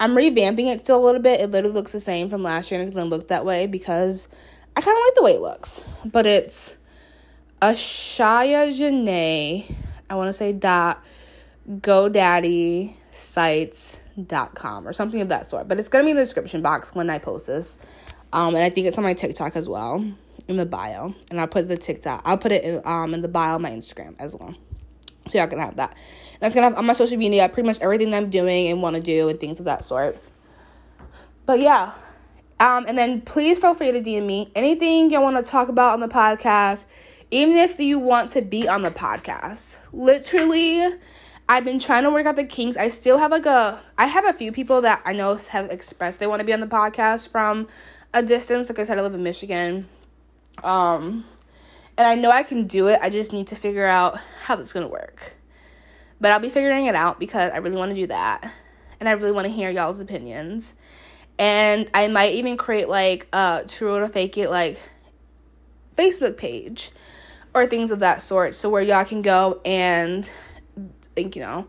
I'm 0.00 0.14
revamping 0.14 0.72
it 0.72 0.80
still 0.80 1.02
a 1.02 1.04
little 1.04 1.20
bit. 1.20 1.40
It 1.40 1.50
literally 1.50 1.74
looks 1.74 1.92
the 1.92 2.00
same 2.00 2.28
from 2.28 2.42
last 2.42 2.70
year 2.70 2.80
and 2.80 2.86
it's 2.86 2.94
going 2.94 3.08
to 3.08 3.16
look 3.16 3.28
that 3.28 3.44
way 3.44 3.66
because 3.66 4.28
I 4.76 4.80
kind 4.80 4.96
of 4.96 5.02
like 5.04 5.14
the 5.14 5.22
way 5.22 5.32
it 5.32 5.40
looks. 5.40 5.80
But 6.04 6.26
it's 6.26 6.76
Ashiya 7.60 8.78
Janae. 8.78 9.74
I 10.08 10.14
want 10.14 10.28
to 10.28 10.32
say 10.32 10.52
dot 10.52 11.02
GoDaddy 11.68 12.94
sites.com 13.12 14.86
or 14.86 14.92
something 14.92 15.20
of 15.20 15.28
that 15.30 15.46
sort. 15.46 15.68
But 15.68 15.78
it's 15.78 15.88
going 15.88 16.04
to 16.04 16.06
be 16.06 16.10
in 16.12 16.16
the 16.16 16.22
description 16.22 16.62
box 16.62 16.94
when 16.94 17.10
I 17.10 17.18
post 17.18 17.46
this. 17.46 17.78
Um, 18.32 18.54
and 18.54 18.64
I 18.64 18.70
think 18.70 18.86
it's 18.86 18.98
on 18.98 19.04
my 19.04 19.14
TikTok 19.14 19.56
as 19.56 19.68
well 19.68 20.04
in 20.48 20.56
the 20.56 20.66
bio. 20.66 21.14
And 21.30 21.40
I'll 21.40 21.48
put 21.48 21.68
the 21.68 21.76
TikTok, 21.76 22.22
I'll 22.24 22.38
put 22.38 22.52
it 22.52 22.64
in, 22.64 22.82
um, 22.84 23.14
in 23.14 23.22
the 23.22 23.28
bio 23.28 23.56
of 23.56 23.62
my 23.62 23.70
Instagram 23.70 24.14
as 24.18 24.34
well. 24.34 24.54
So 25.28 25.38
y'all 25.38 25.46
can 25.46 25.58
have 25.58 25.76
that. 25.76 25.94
That's 26.40 26.54
gonna 26.54 26.68
have 26.68 26.78
on 26.78 26.86
my 26.86 26.92
social 26.92 27.18
media 27.18 27.48
pretty 27.48 27.66
much 27.66 27.80
everything 27.80 28.10
that 28.10 28.16
I'm 28.16 28.30
doing 28.30 28.68
and 28.68 28.80
want 28.80 28.96
to 28.96 29.02
do 29.02 29.28
and 29.28 29.38
things 29.38 29.58
of 29.58 29.66
that 29.66 29.84
sort. 29.84 30.18
But 31.44 31.60
yeah. 31.60 31.92
Um, 32.60 32.86
and 32.88 32.98
then 32.98 33.20
please 33.20 33.58
feel 33.60 33.74
free 33.74 33.92
to 33.92 34.00
DM 34.00 34.26
me 34.26 34.50
anything 34.54 35.10
you 35.10 35.20
want 35.20 35.36
to 35.36 35.48
talk 35.48 35.68
about 35.68 35.92
on 35.92 36.00
the 36.00 36.08
podcast, 36.08 36.86
even 37.30 37.56
if 37.56 37.78
you 37.78 37.98
want 37.98 38.30
to 38.32 38.42
be 38.42 38.68
on 38.68 38.82
the 38.82 38.90
podcast. 38.90 39.76
Literally, 39.92 40.94
I've 41.48 41.64
been 41.64 41.78
trying 41.78 42.02
to 42.02 42.10
work 42.10 42.26
out 42.26 42.36
the 42.36 42.44
kinks. 42.44 42.76
I 42.76 42.88
still 42.88 43.18
have 43.18 43.30
like 43.30 43.46
a 43.46 43.80
I 43.96 44.06
have 44.06 44.26
a 44.26 44.32
few 44.32 44.50
people 44.50 44.80
that 44.82 45.02
I 45.04 45.12
know 45.12 45.34
have 45.50 45.70
expressed 45.70 46.20
they 46.20 46.26
want 46.26 46.40
to 46.40 46.44
be 46.44 46.52
on 46.52 46.60
the 46.60 46.66
podcast 46.66 47.30
from 47.30 47.68
a 48.12 48.22
distance. 48.22 48.68
Like 48.68 48.78
I 48.78 48.84
said, 48.84 48.98
I 48.98 49.02
live 49.02 49.14
in 49.14 49.22
Michigan. 49.22 49.88
Um, 50.62 51.24
and 51.96 52.06
I 52.06 52.14
know 52.14 52.30
I 52.30 52.42
can 52.42 52.66
do 52.66 52.86
it. 52.86 52.98
I 53.02 53.10
just 53.10 53.32
need 53.32 53.48
to 53.48 53.56
figure 53.56 53.86
out 53.86 54.18
how 54.44 54.56
this 54.56 54.68
is 54.68 54.72
gonna 54.72 54.88
work. 54.88 55.34
But 56.20 56.32
I'll 56.32 56.40
be 56.40 56.48
figuring 56.48 56.86
it 56.86 56.94
out 56.94 57.20
because 57.20 57.52
I 57.52 57.58
really 57.58 57.76
want 57.76 57.90
to 57.90 57.94
do 57.94 58.06
that, 58.08 58.52
and 58.98 59.08
I 59.08 59.12
really 59.12 59.32
want 59.32 59.46
to 59.46 59.52
hear 59.52 59.70
y'all's 59.70 60.00
opinions. 60.00 60.74
And 61.38 61.88
I 61.94 62.08
might 62.08 62.34
even 62.34 62.56
create 62.56 62.88
like 62.88 63.28
a 63.32 63.64
true 63.68 63.94
or 63.94 64.06
fake 64.08 64.36
it 64.36 64.50
like 64.50 64.78
Facebook 65.96 66.36
page 66.36 66.90
or 67.54 67.66
things 67.66 67.90
of 67.90 68.00
that 68.00 68.20
sort, 68.20 68.54
so 68.54 68.68
where 68.68 68.82
y'all 68.82 69.04
can 69.04 69.22
go 69.22 69.60
and 69.64 70.28
think 71.14 71.34
you 71.34 71.42
know 71.42 71.66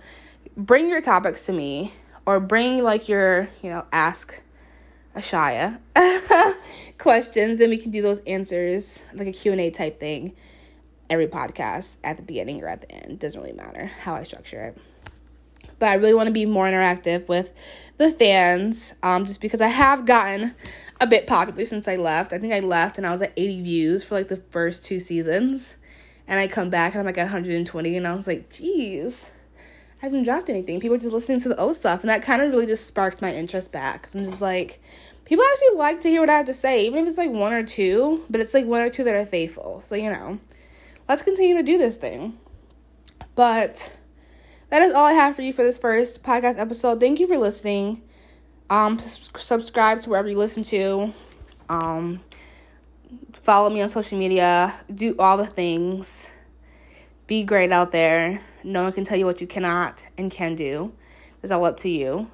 bring 0.56 0.89
your 0.89 1.02
topics 1.02 1.45
to 1.47 1.54
me 1.54 1.93
or 2.25 2.39
bring 2.39 2.84
like 2.84 3.08
your 3.10 3.49
you 3.63 3.69
know 3.69 3.86
ask 3.91 4.41
Ashiya 5.19 5.79
questions, 6.97 7.58
then 7.58 7.69
we 7.69 7.77
can 7.77 7.91
do 7.91 8.01
those 8.01 8.19
answers 8.19 9.01
like 9.13 9.27
a 9.27 9.32
Q&A 9.32 9.69
type 9.69 9.99
thing 9.99 10.36
every 11.10 11.27
podcast 11.27 11.97
at 12.03 12.17
the 12.17 12.23
beginning 12.23 12.62
or 12.63 12.67
at 12.67 12.82
the 12.82 12.91
end. 12.91 13.19
Doesn't 13.19 13.39
really 13.39 13.53
matter 13.53 13.86
how 13.86 14.15
I 14.15 14.23
structure 14.23 14.65
it. 14.65 14.77
But 15.79 15.89
I 15.89 15.93
really 15.95 16.13
want 16.13 16.27
to 16.27 16.34
be 16.34 16.45
more 16.45 16.65
interactive 16.65 17.27
with 17.27 17.53
the 17.97 18.12
fans 18.12 18.93
um, 19.01 19.25
just 19.25 19.41
because 19.41 19.62
I 19.62 19.67
have 19.67 20.05
gotten 20.05 20.53
a 21.01 21.08
bit 21.08 21.25
popular 21.25 21.65
since 21.65 21.88
I 21.88 21.95
left. 21.95 22.34
I 22.34 22.38
think 22.38 22.53
I 22.53 22.60
left 22.60 22.97
and 22.97 23.08
I 23.08 23.12
was 23.12 23.21
at 23.21 23.34
80 23.36 23.62
views 23.62 24.03
for 24.03 24.15
like 24.15 24.27
the 24.27 24.38
first 24.38 24.84
two 24.84 24.99
seasons. 24.99 25.75
and 26.27 26.39
I 26.39 26.47
come 26.47 26.69
back 26.69 26.93
and 26.93 26.99
I'm 26.99 27.05
like 27.05 27.17
at 27.17 27.23
120, 27.23 27.97
and 27.97 28.08
I 28.08 28.13
was 28.13 28.27
like, 28.27 28.51
geez, 28.51 29.32
I 30.01 30.05
haven't 30.05 30.23
dropped 30.23 30.49
anything. 30.49 30.79
People 30.79 30.95
are 30.95 30.99
just 30.99 31.12
listening 31.12 31.39
to 31.41 31.49
the 31.49 31.60
old 31.60 31.75
stuff, 31.75 32.01
and 32.01 32.10
that 32.10 32.21
kind 32.21 32.41
of 32.41 32.51
really 32.51 32.67
just 32.67 32.86
sparked 32.86 33.21
my 33.21 33.34
interest 33.34 33.71
back. 33.71 34.03
Cause 34.03 34.15
I'm 34.15 34.23
just 34.23 34.41
like, 34.41 34.79
people 35.30 35.46
actually 35.46 35.78
like 35.78 36.02
to 36.02 36.10
hear 36.10 36.22
what 36.22 36.30
I 36.30 36.38
have 36.38 36.48
to 36.48 36.56
say, 36.56 36.88
even 36.88 37.00
if 37.00 37.08
it's 37.08 37.18
like 37.18 37.30
one 37.30 37.54
or 37.54 37.62
two, 37.62 38.26
but 38.32 38.42
it's 38.42 38.56
like 38.56 38.65
one 38.65 38.82
or 38.82 38.89
two 38.89 39.04
that 39.04 39.13
are 39.13 39.28
faithful. 39.28 39.80
So 39.80 39.94
you 39.94 40.10
know, 40.10 40.39
let's 41.08 41.22
continue 41.22 41.56
to 41.56 41.62
do 41.62 41.78
this 41.78 41.98
thing. 41.98 42.39
But 43.36 43.96
that 44.70 44.82
is 44.82 44.92
all 44.92 45.06
I 45.06 45.13
have 45.13 45.36
for 45.36 45.44
you 45.44 45.54
for 45.54 45.62
this 45.62 45.78
first 45.78 46.24
podcast 46.24 46.58
episode. 46.58 47.00
Thank 47.00 47.20
you 47.20 47.28
for 47.28 47.38
listening. 47.38 48.02
Um, 48.72 49.00
subscribe 49.38 50.02
to 50.02 50.10
wherever 50.10 50.28
you 50.28 50.38
listen 50.38 50.63
to. 50.63 51.13
Um, 51.70 52.22
follow 53.32 53.70
me 53.70 53.82
on 53.82 53.89
social 53.89 54.18
media. 54.18 54.74
Do 54.94 55.15
all 55.20 55.38
the 55.38 55.46
things. 55.46 56.32
Be 57.28 57.44
great 57.44 57.72
out 57.72 57.92
there. 57.92 58.42
No 58.63 58.84
one 58.84 58.94
can 58.94 59.06
tell 59.06 59.18
you 59.18 59.26
what 59.26 59.42
you 59.42 59.48
cannot 59.48 60.08
and 60.18 60.32
can 60.32 60.56
do. 60.56 60.92
It's 61.44 61.52
all 61.52 61.65
up 61.65 61.78
to 61.78 61.89
you. 61.89 62.32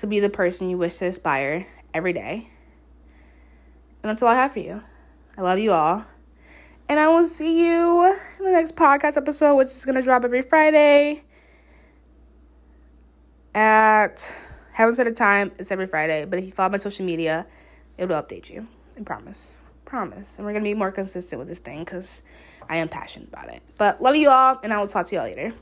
So 0.00 0.08
be 0.08 0.18
the 0.18 0.30
person 0.30 0.70
you 0.70 0.78
wish 0.78 0.96
to 0.96 1.04
aspire 1.08 1.66
every 1.92 2.14
day. 2.14 2.48
And 4.02 4.08
that's 4.08 4.22
all 4.22 4.30
I 4.30 4.34
have 4.34 4.54
for 4.54 4.60
you. 4.60 4.82
I 5.36 5.42
love 5.42 5.58
you 5.58 5.72
all. 5.72 6.06
And 6.88 6.98
I 6.98 7.08
will 7.08 7.26
see 7.26 7.66
you 7.66 8.06
in 8.06 8.44
the 8.46 8.50
next 8.50 8.76
podcast 8.76 9.18
episode, 9.18 9.56
which 9.56 9.68
is 9.68 9.84
going 9.84 9.96
to 9.96 10.00
drop 10.00 10.24
every 10.24 10.40
Friday 10.40 11.22
at, 13.54 14.34
haven't 14.72 14.94
set 14.94 15.06
a 15.06 15.12
time, 15.12 15.52
it's 15.58 15.70
every 15.70 15.86
Friday. 15.86 16.24
But 16.24 16.38
if 16.38 16.46
you 16.46 16.52
follow 16.52 16.70
my 16.70 16.78
social 16.78 17.04
media, 17.04 17.44
it 17.98 18.08
will 18.08 18.22
update 18.22 18.48
you. 18.48 18.68
I 18.98 19.02
promise. 19.02 19.50
Promise. 19.84 20.38
And 20.38 20.46
we're 20.46 20.52
going 20.52 20.64
to 20.64 20.70
be 20.70 20.72
more 20.72 20.92
consistent 20.92 21.38
with 21.38 21.48
this 21.48 21.58
thing 21.58 21.80
because 21.80 22.22
I 22.70 22.78
am 22.78 22.88
passionate 22.88 23.28
about 23.28 23.50
it. 23.50 23.62
But 23.76 24.00
love 24.00 24.16
you 24.16 24.30
all, 24.30 24.60
and 24.62 24.72
I 24.72 24.78
will 24.78 24.88
talk 24.88 25.08
to 25.08 25.14
you 25.14 25.20
all 25.20 25.26
later. 25.26 25.52